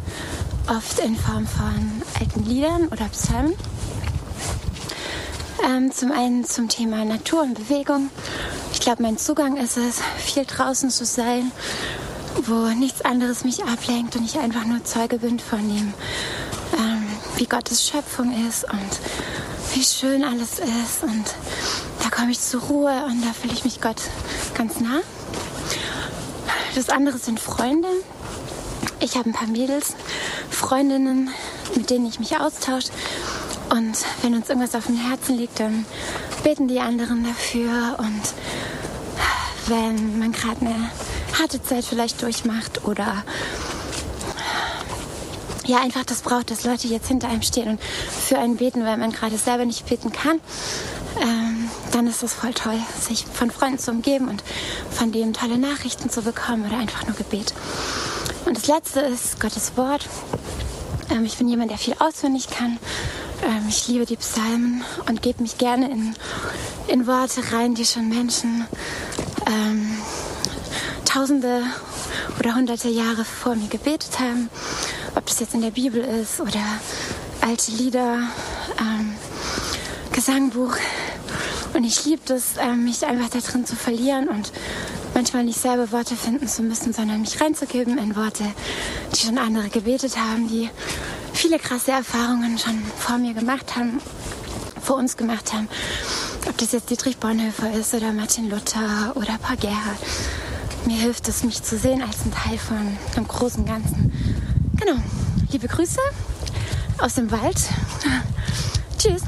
oft 0.68 1.00
in 1.00 1.16
Form 1.16 1.48
von 1.48 2.02
alten 2.20 2.44
Liedern 2.44 2.86
oder 2.92 3.06
Psalmen. 3.06 3.56
Ähm, 5.66 5.90
zum 5.90 6.12
einen 6.12 6.44
zum 6.44 6.68
Thema 6.68 7.04
Natur 7.04 7.42
und 7.42 7.54
Bewegung. 7.54 8.10
Ich 8.72 8.78
glaube, 8.78 9.02
mein 9.02 9.18
Zugang 9.18 9.56
ist 9.56 9.78
es, 9.78 10.00
viel 10.18 10.44
draußen 10.44 10.90
zu 10.90 11.04
sein, 11.04 11.50
wo 12.42 12.68
nichts 12.74 13.02
anderes 13.02 13.44
mich 13.44 13.64
ablenkt 13.64 14.16
und 14.16 14.24
ich 14.24 14.38
einfach 14.38 14.64
nur 14.64 14.84
Zeuge 14.84 15.18
bin 15.18 15.38
von 15.38 15.60
dem, 15.60 15.94
ähm, 16.78 17.06
wie 17.36 17.46
Gottes 17.46 17.86
Schöpfung 17.88 18.34
ist 18.48 18.64
und 18.64 19.74
wie 19.74 19.84
schön 19.84 20.24
alles 20.24 20.58
ist. 20.58 21.02
Und 21.02 21.24
da 22.02 22.10
komme 22.10 22.32
ich 22.32 22.40
zur 22.40 22.62
Ruhe 22.62 23.04
und 23.06 23.24
da 23.24 23.32
fühle 23.32 23.54
ich 23.54 23.64
mich 23.64 23.80
Gott 23.80 24.02
ganz 24.54 24.80
nah. 24.80 25.00
Das 26.74 26.88
andere 26.88 27.18
sind 27.18 27.40
Freunde. 27.40 27.88
Ich 29.00 29.16
habe 29.16 29.30
ein 29.30 29.32
paar 29.32 29.48
Mädels, 29.48 29.94
Freundinnen, 30.50 31.30
mit 31.74 31.90
denen 31.90 32.06
ich 32.06 32.18
mich 32.18 32.38
austausche. 32.38 32.88
Und 33.70 33.96
wenn 34.22 34.34
uns 34.34 34.48
irgendwas 34.48 34.74
auf 34.74 34.86
dem 34.86 34.96
Herzen 34.96 35.36
liegt, 35.36 35.60
dann 35.60 35.86
beten 36.42 36.68
die 36.68 36.80
anderen 36.80 37.24
dafür. 37.24 37.96
Und 37.98 38.22
wenn 39.66 40.18
man 40.18 40.32
gerade 40.32 40.60
eine 40.60 40.90
harte 41.38 41.62
Zeit 41.62 41.84
vielleicht 41.84 42.22
durchmacht 42.22 42.84
oder 42.84 43.24
ja 45.66 45.78
einfach 45.78 46.04
das 46.04 46.22
braucht, 46.22 46.50
dass 46.50 46.64
Leute 46.64 46.88
jetzt 46.88 47.08
hinter 47.08 47.28
einem 47.28 47.42
stehen 47.42 47.68
und 47.68 47.80
für 47.82 48.38
einen 48.38 48.56
beten, 48.56 48.84
weil 48.84 48.96
man 48.96 49.12
gerade 49.12 49.38
selber 49.38 49.64
nicht 49.64 49.86
beten 49.88 50.12
kann, 50.12 50.40
ähm, 51.20 51.70
dann 51.92 52.06
ist 52.06 52.22
das 52.22 52.34
voll 52.34 52.52
toll, 52.52 52.78
sich 53.00 53.24
von 53.24 53.50
Freunden 53.50 53.78
zu 53.78 53.90
umgeben 53.90 54.28
und 54.28 54.42
von 54.90 55.12
denen 55.12 55.32
tolle 55.32 55.58
Nachrichten 55.58 56.10
zu 56.10 56.22
bekommen 56.22 56.66
oder 56.66 56.78
einfach 56.78 57.06
nur 57.06 57.16
Gebet. 57.16 57.54
Und 58.44 58.56
das 58.56 58.66
Letzte 58.66 59.00
ist 59.00 59.40
Gottes 59.40 59.76
Wort. 59.76 60.06
Ähm, 61.10 61.24
ich 61.24 61.38
bin 61.38 61.48
jemand, 61.48 61.70
der 61.70 61.78
viel 61.78 61.94
auswendig 61.98 62.48
kann. 62.50 62.78
Ähm, 63.42 63.66
ich 63.68 63.88
liebe 63.88 64.06
die 64.06 64.16
Psalmen 64.16 64.84
und 65.08 65.22
gebe 65.22 65.42
mich 65.42 65.58
gerne 65.58 65.90
in, 65.90 66.14
in 66.88 67.06
Worte 67.06 67.40
rein, 67.52 67.74
die 67.74 67.86
schon 67.86 68.08
Menschen 68.08 68.66
ähm, 69.46 69.96
Tausende 71.14 71.62
oder 72.38 72.56
Hunderte 72.56 72.88
Jahre 72.88 73.24
vor 73.24 73.54
mir 73.54 73.68
gebetet 73.68 74.18
haben 74.18 74.50
ob 75.14 75.26
das 75.26 75.40
jetzt 75.40 75.54
in 75.54 75.62
der 75.62 75.70
Bibel 75.70 76.02
ist 76.02 76.40
oder 76.40 76.62
alte 77.40 77.70
Lieder, 77.72 78.18
ähm, 78.78 79.14
Gesangbuch. 80.12 80.76
Und 81.72 81.84
ich 81.84 82.04
liebe 82.04 82.22
das, 82.26 82.56
ähm, 82.58 82.84
mich 82.84 83.04
einfach 83.04 83.28
da 83.30 83.38
drin 83.38 83.66
zu 83.66 83.76
verlieren 83.76 84.28
und 84.28 84.52
manchmal 85.14 85.44
nicht 85.44 85.60
selber 85.60 85.90
Worte 85.92 86.16
finden 86.16 86.48
zu 86.48 86.62
müssen, 86.62 86.92
sondern 86.92 87.20
mich 87.20 87.40
reinzugeben 87.40 87.98
in 87.98 88.16
Worte, 88.16 88.44
die 89.12 89.26
schon 89.26 89.38
andere 89.38 89.68
gebetet 89.68 90.16
haben, 90.16 90.48
die 90.48 90.70
viele 91.32 91.58
krasse 91.58 91.92
Erfahrungen 91.92 92.58
schon 92.58 92.82
vor 92.98 93.18
mir 93.18 93.34
gemacht 93.34 93.76
haben, 93.76 94.00
vor 94.80 94.96
uns 94.96 95.16
gemacht 95.16 95.52
haben. 95.52 95.68
Ob 96.48 96.58
das 96.58 96.72
jetzt 96.72 96.90
Dietrich 96.90 97.16
Bonhoeffer 97.16 97.72
ist 97.72 97.94
oder 97.94 98.12
Martin 98.12 98.50
Luther 98.50 99.12
oder 99.14 99.38
Paul 99.40 99.56
Gerhardt. 99.56 99.98
Mir 100.86 101.00
hilft 101.00 101.28
es, 101.28 101.42
mich 101.44 101.62
zu 101.62 101.78
sehen 101.78 102.02
als 102.02 102.26
ein 102.26 102.30
Teil 102.30 102.58
von 102.58 102.76
einem 102.76 103.26
großen 103.26 103.64
Ganzen. 103.64 104.12
Genau. 104.78 105.00
Liebe 105.50 105.66
Grüße 105.66 106.00
aus 106.98 107.14
dem 107.14 107.30
Wald. 107.30 107.56
Tschüss. 108.98 109.22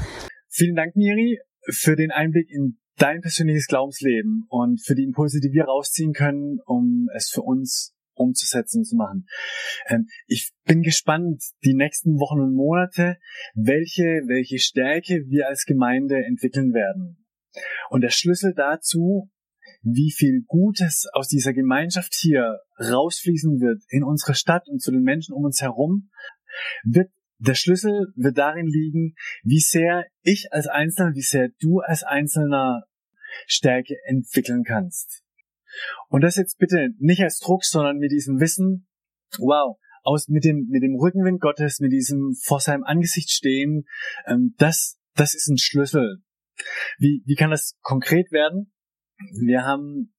Vielen 0.49 0.75
Dank, 0.75 0.95
Miri, 0.95 1.39
für 1.67 1.95
den 1.95 2.11
Einblick 2.11 2.47
in 2.51 2.77
dein 2.97 3.21
persönliches 3.21 3.65
Glaubensleben 3.65 4.45
und 4.49 4.85
für 4.85 4.93
die 4.93 5.03
Impulse, 5.03 5.39
die 5.39 5.51
wir 5.51 5.63
rausziehen 5.63 6.13
können, 6.13 6.59
um 6.65 7.07
es 7.15 7.29
für 7.29 7.41
uns 7.41 7.95
umzusetzen 8.13 8.79
und 8.79 8.85
zu 8.85 8.95
machen. 8.95 9.25
Ähm, 9.87 10.07
ich 10.27 10.51
bin 10.65 10.83
gespannt, 10.83 11.41
die 11.63 11.73
nächsten 11.73 12.19
Wochen 12.19 12.39
und 12.39 12.53
Monate, 12.53 13.17
welche, 13.55 14.21
welche 14.27 14.59
Stärke 14.59 15.25
wir 15.27 15.47
als 15.47 15.65
Gemeinde 15.65 16.23
entwickeln 16.23 16.73
werden. 16.73 17.25
Und 17.89 18.01
der 18.01 18.11
Schlüssel 18.11 18.53
dazu 18.55 19.31
wie 19.93 20.11
viel 20.11 20.43
Gutes 20.45 21.07
aus 21.13 21.27
dieser 21.27 21.53
Gemeinschaft 21.53 22.13
hier 22.13 22.59
rausfließen 22.79 23.59
wird 23.59 23.83
in 23.89 24.03
unsere 24.03 24.33
Stadt 24.33 24.67
und 24.67 24.81
zu 24.81 24.91
den 24.91 25.03
Menschen 25.03 25.33
um 25.33 25.45
uns 25.45 25.61
herum, 25.61 26.09
wird 26.83 27.09
der 27.39 27.53
Schlüssel 27.53 28.07
wird 28.15 28.37
darin 28.37 28.65
liegen, 28.65 29.15
wie 29.43 29.59
sehr 29.59 30.05
ich 30.23 30.51
als 30.51 30.67
Einzelner, 30.67 31.13
wie 31.13 31.21
sehr 31.21 31.49
du 31.59 31.79
als 31.79 32.03
Einzelner 32.03 32.83
Stärke 33.45 33.95
entwickeln 34.05 34.63
kannst. 34.63 35.23
Und 36.09 36.21
das 36.21 36.35
jetzt 36.35 36.57
bitte 36.57 36.89
nicht 36.97 37.21
als 37.21 37.39
Druck, 37.39 37.63
sondern 37.63 37.97
mit 37.97 38.11
diesem 38.11 38.39
Wissen, 38.39 38.87
wow, 39.37 39.77
aus, 40.01 40.27
mit 40.29 40.45
dem, 40.45 40.67
mit 40.69 40.81
dem 40.81 40.95
Rückenwind 40.95 41.39
Gottes, 41.39 41.79
mit 41.79 41.91
diesem 41.91 42.33
vor 42.41 42.59
seinem 42.59 42.83
Angesicht 42.83 43.29
stehen, 43.29 43.85
ähm, 44.25 44.55
das, 44.57 44.97
das 45.13 45.35
ist 45.35 45.47
ein 45.47 45.57
Schlüssel. 45.57 46.23
Wie, 46.97 47.21
wie 47.25 47.35
kann 47.35 47.51
das 47.51 47.77
konkret 47.81 48.31
werden? 48.31 48.71
Wir 49.31 49.63
haben 49.63 50.13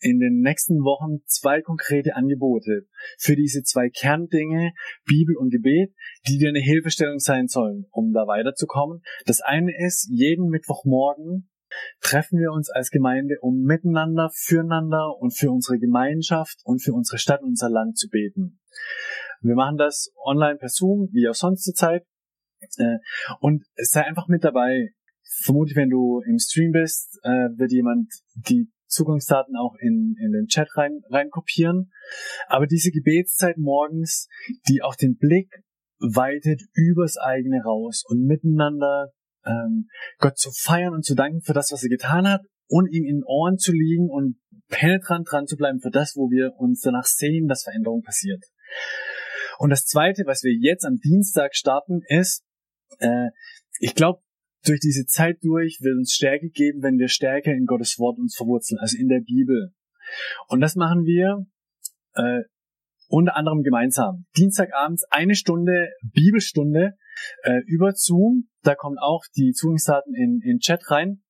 in 0.00 0.18
den 0.18 0.40
nächsten 0.40 0.80
Wochen 0.84 1.24
zwei 1.26 1.62
konkrete 1.62 2.14
Angebote 2.14 2.86
für 3.18 3.36
diese 3.36 3.62
zwei 3.62 3.88
Kerndinge, 3.88 4.72
Bibel 5.06 5.36
und 5.36 5.50
Gebet, 5.50 5.94
die 6.28 6.38
dir 6.38 6.50
eine 6.50 6.60
Hilfestellung 6.60 7.18
sein 7.18 7.48
sollen, 7.48 7.86
um 7.90 8.12
da 8.12 8.26
weiterzukommen. 8.26 9.02
Das 9.24 9.40
eine 9.40 9.72
ist, 9.86 10.08
jeden 10.10 10.48
Mittwochmorgen 10.48 11.48
treffen 12.00 12.38
wir 12.38 12.52
uns 12.52 12.70
als 12.70 12.90
Gemeinde, 12.90 13.36
um 13.40 13.62
miteinander, 13.62 14.30
füreinander 14.32 15.16
und 15.18 15.36
für 15.36 15.50
unsere 15.50 15.78
Gemeinschaft 15.78 16.58
und 16.64 16.82
für 16.82 16.92
unsere 16.92 17.18
Stadt 17.18 17.42
unser 17.42 17.70
Land 17.70 17.96
zu 17.98 18.08
beten. 18.08 18.60
Wir 19.40 19.54
machen 19.54 19.76
das 19.76 20.12
online 20.24 20.56
per 20.56 20.68
Zoom, 20.68 21.08
wie 21.12 21.28
auch 21.28 21.34
sonst 21.34 21.64
zur 21.64 21.74
Zeit. 21.74 22.04
Äh, 22.78 22.98
und 23.40 23.64
sei 23.76 24.02
einfach 24.02 24.28
mit 24.28 24.44
dabei 24.44 24.90
vermutlich, 25.42 25.76
wenn 25.76 25.90
du 25.90 26.20
im 26.26 26.38
Stream 26.38 26.72
bist, 26.72 27.18
äh, 27.22 27.48
wird 27.56 27.72
jemand 27.72 28.12
die 28.34 28.70
Zugangsdaten 28.86 29.56
auch 29.56 29.74
in, 29.80 30.14
in 30.20 30.32
den 30.32 30.46
Chat 30.46 30.68
rein, 30.76 31.00
rein 31.10 31.30
kopieren. 31.30 31.90
Aber 32.46 32.66
diese 32.66 32.90
Gebetszeit 32.90 33.56
morgens, 33.58 34.28
die 34.68 34.82
auch 34.82 34.94
den 34.94 35.16
Blick 35.16 35.50
weitet 35.98 36.62
übers 36.74 37.16
eigene 37.16 37.62
raus 37.62 38.04
und 38.06 38.24
miteinander 38.24 39.10
ähm, 39.44 39.88
Gott 40.18 40.38
zu 40.38 40.50
feiern 40.52 40.94
und 40.94 41.04
zu 41.04 41.14
danken 41.14 41.42
für 41.42 41.52
das, 41.52 41.72
was 41.72 41.82
er 41.82 41.88
getan 41.88 42.28
hat 42.28 42.42
und 42.66 42.88
ihm 42.92 43.04
in 43.04 43.18
den 43.18 43.24
Ohren 43.24 43.58
zu 43.58 43.72
liegen 43.72 44.08
und 44.08 44.38
penetrant 44.68 45.28
dran 45.30 45.46
zu 45.46 45.56
bleiben 45.56 45.80
für 45.80 45.90
das, 45.90 46.14
wo 46.16 46.30
wir 46.30 46.52
uns 46.56 46.80
danach 46.80 47.04
sehen, 47.04 47.48
dass 47.48 47.64
Veränderung 47.64 48.02
passiert. 48.02 48.42
Und 49.58 49.70
das 49.70 49.84
Zweite, 49.84 50.24
was 50.26 50.42
wir 50.42 50.52
jetzt 50.52 50.84
am 50.84 50.98
Dienstag 50.98 51.54
starten, 51.54 52.00
ist, 52.08 52.44
äh, 52.98 53.28
ich 53.78 53.94
glaube, 53.94 54.20
durch 54.64 54.80
diese 54.80 55.06
Zeit 55.06 55.38
durch 55.42 55.78
wird 55.80 55.96
uns 55.96 56.12
Stärke 56.12 56.48
geben, 56.48 56.82
wenn 56.82 56.98
wir 56.98 57.08
stärker 57.08 57.52
in 57.52 57.66
Gottes 57.66 57.98
Wort 57.98 58.18
uns 58.18 58.34
verwurzeln, 58.36 58.78
also 58.80 58.96
in 58.98 59.08
der 59.08 59.20
Bibel. 59.20 59.72
Und 60.48 60.60
das 60.60 60.76
machen 60.76 61.04
wir 61.04 61.46
äh, 62.14 62.42
unter 63.08 63.36
anderem 63.36 63.62
gemeinsam. 63.62 64.26
Dienstagabends 64.36 65.04
eine 65.10 65.34
Stunde 65.34 65.90
Bibelstunde 66.02 66.94
äh, 67.42 67.60
über 67.66 67.92
Zoom. 67.94 68.48
Da 68.62 68.74
kommen 68.74 68.98
auch 68.98 69.24
die 69.36 69.52
Zugangsdaten 69.52 70.14
in, 70.14 70.40
in 70.42 70.58
Chat 70.58 70.90
rein. 70.90 71.22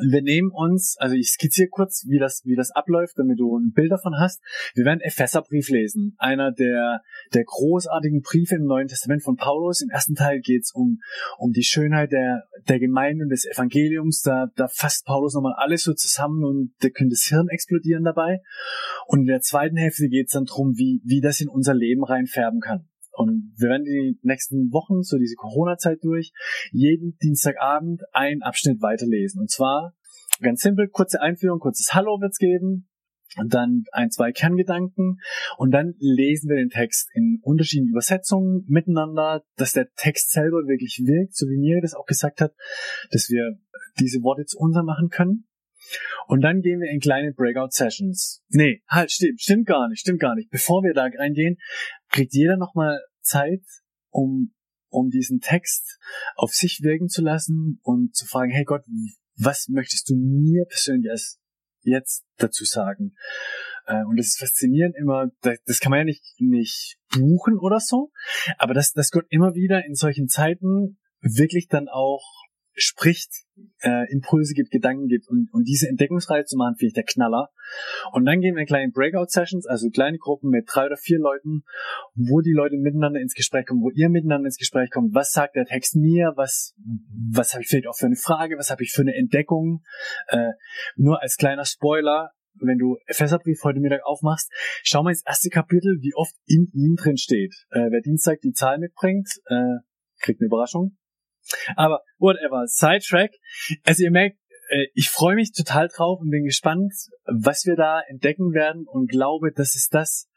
Wir 0.00 0.22
nehmen 0.22 0.50
uns, 0.50 0.96
also 0.98 1.14
ich 1.14 1.28
skizziere 1.28 1.68
kurz, 1.68 2.04
wie 2.08 2.18
das, 2.18 2.42
wie 2.44 2.56
das 2.56 2.70
abläuft, 2.70 3.18
damit 3.18 3.38
du 3.38 3.56
ein 3.56 3.72
Bild 3.72 3.92
davon 3.92 4.14
hast. 4.18 4.42
Wir 4.74 4.84
werden 4.84 5.00
Epheserbrief 5.00 5.68
lesen. 5.68 6.14
Einer 6.18 6.52
der, 6.52 7.02
der 7.32 7.44
großartigen 7.44 8.22
Briefe 8.22 8.56
im 8.56 8.64
Neuen 8.64 8.88
Testament 8.88 9.22
von 9.22 9.36
Paulus. 9.36 9.82
Im 9.82 9.90
ersten 9.90 10.14
Teil 10.14 10.40
geht 10.40 10.62
es 10.62 10.72
um, 10.72 11.00
um 11.38 11.52
die 11.52 11.62
Schönheit 11.62 12.12
der, 12.12 12.44
der 12.68 12.80
Gemeinde 12.80 13.24
und 13.24 13.30
des 13.30 13.46
Evangeliums. 13.46 14.22
Da, 14.22 14.48
da 14.56 14.68
fasst 14.68 15.04
Paulus 15.06 15.34
nochmal 15.34 15.54
alles 15.56 15.84
so 15.84 15.94
zusammen 15.94 16.44
und 16.44 16.74
da 16.80 16.88
könnte 16.88 17.14
das 17.14 17.26
Hirn 17.28 17.48
explodieren 17.48 18.04
dabei. 18.04 18.40
Und 19.06 19.20
in 19.20 19.26
der 19.26 19.40
zweiten 19.40 19.76
Hälfte 19.76 20.08
geht 20.08 20.26
es 20.26 20.32
dann 20.32 20.46
darum, 20.46 20.76
wie, 20.76 21.00
wie 21.04 21.20
das 21.20 21.40
in 21.40 21.48
unser 21.48 21.74
Leben 21.74 22.04
reinfärben 22.04 22.60
kann. 22.60 22.88
Und 23.16 23.52
wir 23.56 23.68
werden 23.68 23.84
die 23.84 24.18
nächsten 24.22 24.72
Wochen, 24.72 25.02
so 25.02 25.18
diese 25.18 25.36
Corona-Zeit 25.36 25.98
durch, 26.02 26.32
jeden 26.72 27.16
Dienstagabend 27.22 28.02
einen 28.12 28.42
Abschnitt 28.42 28.82
weiterlesen. 28.82 29.40
Und 29.40 29.50
zwar 29.50 29.94
ganz 30.40 30.60
simpel, 30.60 30.88
kurze 30.88 31.20
Einführung, 31.20 31.60
kurzes 31.60 31.94
Hallo 31.94 32.20
wird's 32.20 32.38
geben. 32.38 32.88
Und 33.36 33.52
dann 33.52 33.84
ein, 33.90 34.10
zwei 34.10 34.30
Kerngedanken. 34.30 35.18
Und 35.56 35.72
dann 35.72 35.94
lesen 35.98 36.48
wir 36.48 36.56
den 36.56 36.68
Text 36.68 37.08
in 37.14 37.40
unterschiedlichen 37.42 37.90
Übersetzungen 37.90 38.64
miteinander, 38.68 39.42
dass 39.56 39.72
der 39.72 39.88
Text 39.96 40.30
selber 40.30 40.58
wirklich 40.68 41.02
wirkt, 41.04 41.34
so 41.34 41.46
wie 41.46 41.58
mir 41.58 41.80
das 41.80 41.94
auch 41.94 42.06
gesagt 42.06 42.40
hat, 42.40 42.54
dass 43.10 43.30
wir 43.30 43.58
diese 43.98 44.22
Worte 44.22 44.44
zu 44.44 44.58
unser 44.58 44.84
machen 44.84 45.08
können. 45.08 45.46
Und 46.26 46.40
dann 46.40 46.60
gehen 46.60 46.80
wir 46.80 46.90
in 46.90 47.00
kleine 47.00 47.32
Breakout-Sessions. 47.32 48.42
Nee, 48.48 48.82
halt, 48.88 49.12
stimmt, 49.12 49.40
stimmt 49.40 49.66
gar 49.66 49.88
nicht, 49.88 50.00
stimmt 50.00 50.20
gar 50.20 50.34
nicht. 50.34 50.50
Bevor 50.50 50.82
wir 50.82 50.94
da 50.94 51.08
reingehen, 51.18 51.58
kriegt 52.10 52.32
jeder 52.32 52.56
nochmal 52.56 53.00
Zeit, 53.20 53.62
um, 54.10 54.54
um 54.88 55.10
diesen 55.10 55.40
Text 55.40 55.98
auf 56.36 56.52
sich 56.52 56.80
wirken 56.82 57.08
zu 57.08 57.22
lassen 57.22 57.80
und 57.82 58.14
zu 58.14 58.26
fragen, 58.26 58.50
hey 58.50 58.64
Gott, 58.64 58.84
was 59.36 59.68
möchtest 59.68 60.08
du 60.08 60.14
mir 60.16 60.64
persönlich 60.66 61.10
als 61.10 61.40
jetzt 61.82 62.24
dazu 62.36 62.64
sagen? 62.64 63.14
Äh, 63.86 64.04
und 64.04 64.16
das 64.16 64.28
ist 64.28 64.38
faszinierend 64.38 64.96
immer, 64.96 65.26
das 65.42 65.80
kann 65.80 65.90
man 65.90 66.00
ja 66.00 66.04
nicht, 66.04 66.22
nicht 66.38 66.96
buchen 67.10 67.58
oder 67.58 67.80
so, 67.80 68.10
aber 68.58 68.74
dass, 68.74 68.92
dass 68.92 69.10
Gott 69.10 69.26
immer 69.28 69.54
wieder 69.54 69.84
in 69.84 69.94
solchen 69.94 70.28
Zeiten 70.28 70.98
wirklich 71.20 71.68
dann 71.68 71.88
auch 71.88 72.24
spricht, 72.74 73.30
äh, 73.82 74.10
Impulse 74.12 74.54
gibt, 74.54 74.70
Gedanken 74.70 75.06
gibt 75.06 75.28
und, 75.28 75.48
und 75.52 75.64
diese 75.64 75.88
Entdeckungsreihe 75.88 76.44
zu 76.44 76.56
machen, 76.56 76.76
finde 76.76 76.88
ich 76.88 76.94
der 76.94 77.04
Knaller. 77.04 77.50
Und 78.12 78.24
dann 78.24 78.40
gehen 78.40 78.54
wir 78.54 78.60
in 78.60 78.66
kleine 78.66 78.90
Breakout-Sessions, 78.92 79.66
also 79.66 79.88
kleine 79.90 80.18
Gruppen 80.18 80.50
mit 80.50 80.68
drei 80.68 80.86
oder 80.86 80.96
vier 80.96 81.18
Leuten, 81.18 81.62
wo 82.14 82.40
die 82.40 82.52
Leute 82.52 82.76
miteinander 82.76 83.20
ins 83.20 83.34
Gespräch 83.34 83.66
kommen, 83.66 83.82
wo 83.82 83.90
ihr 83.90 84.08
miteinander 84.08 84.46
ins 84.46 84.58
Gespräch 84.58 84.90
kommt. 84.90 85.14
Was 85.14 85.30
sagt 85.30 85.56
der 85.56 85.66
Text 85.66 85.96
mir? 85.96 86.32
Was, 86.36 86.74
was 87.32 87.52
habe 87.52 87.62
ich 87.62 87.68
vielleicht 87.68 87.86
auch 87.86 87.96
für 87.96 88.06
eine 88.06 88.16
Frage? 88.16 88.58
Was 88.58 88.70
habe 88.70 88.82
ich 88.82 88.92
für 88.92 89.02
eine 89.02 89.14
Entdeckung? 89.14 89.82
Äh, 90.28 90.52
nur 90.96 91.22
als 91.22 91.36
kleiner 91.36 91.64
Spoiler, 91.64 92.30
wenn 92.60 92.78
du 92.78 92.96
Epheserbrief 93.06 93.62
heute 93.64 93.80
Mittag 93.80 94.04
aufmachst, 94.04 94.50
schau 94.82 95.02
mal 95.02 95.10
ins 95.10 95.24
erste 95.26 95.48
Kapitel, 95.48 95.98
wie 96.00 96.14
oft 96.14 96.34
in 96.46 96.68
ihm 96.72 96.94
drin 96.96 97.16
steht. 97.16 97.54
Äh, 97.70 97.90
wer 97.90 98.00
Dienstag 98.00 98.40
die 98.40 98.52
Zahl 98.52 98.78
mitbringt, 98.78 99.28
äh, 99.46 99.78
kriegt 100.20 100.40
eine 100.40 100.46
Überraschung. 100.46 100.96
Aber 101.76 102.02
whatever, 102.18 102.64
Sidetrack. 102.66 103.32
Also 103.84 104.04
ihr 104.04 104.10
merkt, 104.10 104.38
äh, 104.68 104.86
ich 104.94 105.10
freue 105.10 105.34
mich 105.34 105.52
total 105.52 105.88
drauf 105.88 106.20
und 106.20 106.30
bin 106.30 106.44
gespannt, 106.44 106.92
was 107.24 107.64
wir 107.64 107.76
da 107.76 108.00
entdecken 108.08 108.52
werden 108.52 108.86
und 108.86 109.10
glaube, 109.10 109.52
das 109.52 109.74
ist 109.74 109.94
das, 109.94 110.28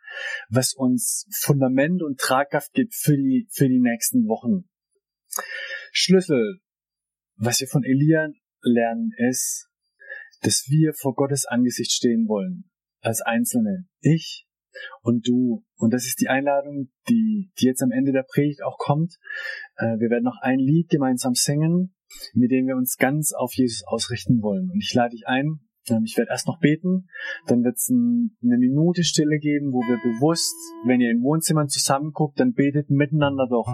was 0.50 0.74
uns 0.74 1.28
Fundament 1.40 2.02
und 2.02 2.20
Tragkraft 2.20 2.74
gibt 2.74 2.96
für 2.96 3.16
die, 3.16 3.48
für 3.52 3.68
die 3.68 3.80
nächsten 3.80 4.28
Wochen. 4.28 4.70
Schlüssel, 5.92 6.60
was 7.36 7.60
wir 7.60 7.68
von 7.68 7.84
Elia 7.84 8.30
lernen, 8.62 9.12
ist, 9.30 9.70
dass 10.42 10.66
wir 10.68 10.94
vor 10.94 11.16
Gottes 11.16 11.46
Angesicht 11.46 11.92
stehen 11.92 12.28
wollen. 12.28 12.70
Als 13.02 13.22
Einzelne. 13.22 13.86
Ich, 14.00 14.47
und 15.02 15.28
du. 15.28 15.64
Und 15.78 15.94
das 15.94 16.06
ist 16.06 16.20
die 16.22 16.30
Einladung, 16.30 16.90
die, 17.10 17.52
die 17.60 17.66
jetzt 17.66 17.84
am 17.84 17.92
Ende 17.92 18.12
der 18.12 18.24
Predigt 18.24 18.64
auch 18.64 18.78
kommt. 18.78 19.16
Äh, 19.78 20.00
wir 20.00 20.10
werden 20.10 20.24
noch 20.24 20.40
ein 20.42 20.60
Lied 20.60 20.90
gemeinsam 20.90 21.34
singen, 21.34 21.96
mit 22.34 22.52
dem 22.52 22.68
wir 22.68 22.76
uns 22.76 22.98
ganz 22.98 23.34
auf 23.34 23.54
Jesus 23.54 23.84
ausrichten 23.86 24.42
wollen. 24.42 24.70
Und 24.72 24.80
ich 24.82 24.94
lade 24.94 25.12
dich 25.12 25.28
ein, 25.28 25.60
ähm, 25.90 26.04
ich 26.06 26.18
werde 26.18 26.32
erst 26.32 26.48
noch 26.48 26.60
beten, 26.60 27.08
dann 27.48 27.64
wird 27.64 27.76
es 27.76 27.90
ein, 27.90 28.36
eine 28.44 28.58
Minute 28.58 29.04
Stille 29.04 29.40
geben, 29.40 29.72
wo 29.72 29.80
wir 29.80 29.98
bewusst, 29.98 30.56
wenn 30.86 31.02
ihr 31.02 31.12
in 31.12 31.22
Wohnzimmern 31.22 31.70
zusammenguckt, 31.70 32.40
dann 32.40 32.54
betet 32.54 32.90
miteinander 32.90 33.48
doch 33.50 33.68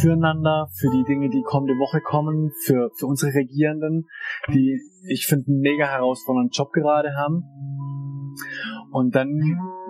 füreinander, 0.00 0.68
für 0.74 0.90
die 0.90 1.04
Dinge, 1.04 1.30
die 1.30 1.42
kommende 1.42 1.74
Woche 1.74 2.00
kommen, 2.00 2.50
für, 2.64 2.90
für 2.98 3.06
unsere 3.06 3.34
Regierenden, 3.34 4.06
die 4.52 4.80
ich 5.08 5.26
finde 5.26 5.46
einen 5.48 5.60
mega 5.60 5.86
herausfordernden 5.86 6.50
Job 6.52 6.72
gerade 6.72 7.14
haben. 7.16 7.44
Und 8.96 9.14
dann 9.14 9.28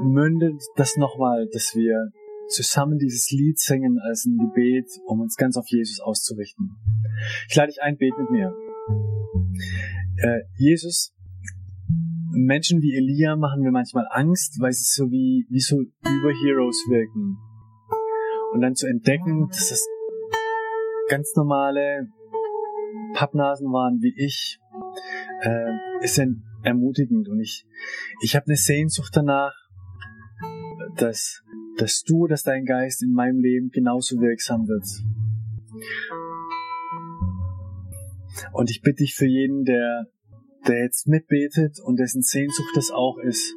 mündet 0.00 0.60
das 0.74 0.96
nochmal, 0.96 1.46
dass 1.52 1.76
wir 1.76 2.10
zusammen 2.48 2.98
dieses 2.98 3.30
Lied 3.30 3.56
singen 3.56 4.00
als 4.00 4.24
ein 4.24 4.36
Gebet, 4.36 4.90
um 5.04 5.20
uns 5.20 5.36
ganz 5.36 5.56
auf 5.56 5.66
Jesus 5.68 6.00
auszurichten. 6.00 6.74
Ich 7.48 7.54
lade 7.54 7.68
dich 7.68 7.80
ein, 7.80 7.96
bet 7.98 8.18
mit 8.18 8.30
mir. 8.32 8.52
Äh, 10.16 10.40
Jesus, 10.56 11.14
Menschen 12.32 12.82
wie 12.82 12.96
Elia 12.96 13.36
machen 13.36 13.62
mir 13.62 13.70
manchmal 13.70 14.08
Angst, 14.10 14.58
weil 14.58 14.72
sie 14.72 14.82
so 14.82 15.08
wie, 15.12 15.46
wie 15.50 15.60
so 15.60 15.76
Überheroes 15.76 16.84
wirken. 16.88 17.38
Und 18.54 18.60
dann 18.60 18.74
zu 18.74 18.88
entdecken, 18.88 19.46
dass 19.50 19.68
das 19.68 19.86
ganz 21.08 21.32
normale 21.36 22.08
Pappnasen 23.14 23.68
waren 23.68 24.00
wie 24.00 24.14
ich, 24.16 24.58
äh, 25.42 26.04
ist 26.04 26.18
ein 26.18 26.42
ermutigend 26.66 27.28
und 27.28 27.40
ich, 27.40 27.66
ich 28.20 28.34
habe 28.34 28.46
eine 28.46 28.56
Sehnsucht 28.56 29.12
danach, 29.14 29.54
dass, 30.96 31.42
dass 31.78 32.02
du, 32.02 32.26
dass 32.26 32.42
dein 32.42 32.64
Geist 32.64 33.02
in 33.02 33.12
meinem 33.12 33.38
Leben 33.38 33.70
genauso 33.70 34.16
wirksam 34.16 34.66
wird. 34.66 34.84
Und 38.52 38.70
ich 38.70 38.82
bitte 38.82 39.02
dich 39.02 39.14
für 39.14 39.26
jeden, 39.26 39.64
der, 39.64 40.06
der 40.66 40.82
jetzt 40.82 41.06
mitbetet 41.06 41.78
und 41.80 41.98
dessen 41.98 42.22
Sehnsucht 42.22 42.72
das 42.74 42.90
auch 42.90 43.18
ist, 43.18 43.54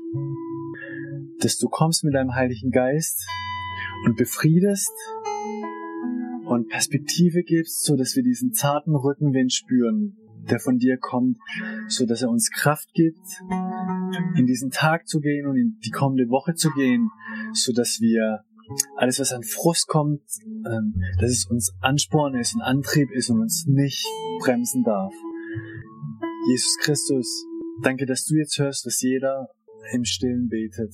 dass 1.40 1.58
du 1.58 1.68
kommst 1.68 2.04
mit 2.04 2.14
deinem 2.14 2.36
Heiligen 2.36 2.70
Geist 2.70 3.28
und 4.06 4.18
befriedest 4.18 4.94
und 6.46 6.68
Perspektive 6.70 7.44
gibst, 7.44 7.84
so 7.84 7.96
dass 7.96 8.16
wir 8.16 8.24
diesen 8.24 8.54
zarten 8.54 8.96
Rückenwind 8.96 9.54
spüren, 9.54 10.18
der 10.50 10.60
von 10.60 10.78
dir 10.78 10.98
kommt, 10.98 11.38
so 11.88 12.06
dass 12.06 12.22
er 12.22 12.30
uns 12.30 12.50
Kraft 12.52 12.94
gibt, 12.94 13.20
in 14.36 14.46
diesen 14.46 14.72
Tag 14.72 15.08
zu 15.08 15.20
gehen 15.20 15.48
und 15.48 15.58
in 15.58 15.78
die 15.84 15.92
kommende 15.92 16.30
Woche 16.30 16.54
zu 16.56 16.72
gehen, 16.72 17.10
so 17.54 17.74
dass 17.74 18.00
wir 18.00 18.44
alles, 18.98 19.20
was 19.20 19.34
an 19.34 19.44
Frust 19.44 19.88
kommt, 19.88 20.22
ähm, 20.46 20.94
dass 21.20 21.32
es 21.32 21.46
uns 21.50 21.74
Ansporn 21.82 22.36
ist 22.36 22.56
und 22.56 22.62
Antrieb 22.62 23.10
ist 23.12 23.30
und 23.30 23.42
uns 23.42 23.66
nicht 23.66 24.06
bremsen 24.42 24.84
darf. 24.84 25.14
Jesus 26.48 26.78
Christus, 26.82 27.46
danke, 27.82 28.06
dass 28.06 28.26
du 28.26 28.36
jetzt 28.36 28.60
hörst, 28.60 28.86
was 28.86 29.02
jeder 29.02 29.48
im 29.92 30.06
Stillen 30.06 30.48
betet. 30.50 30.94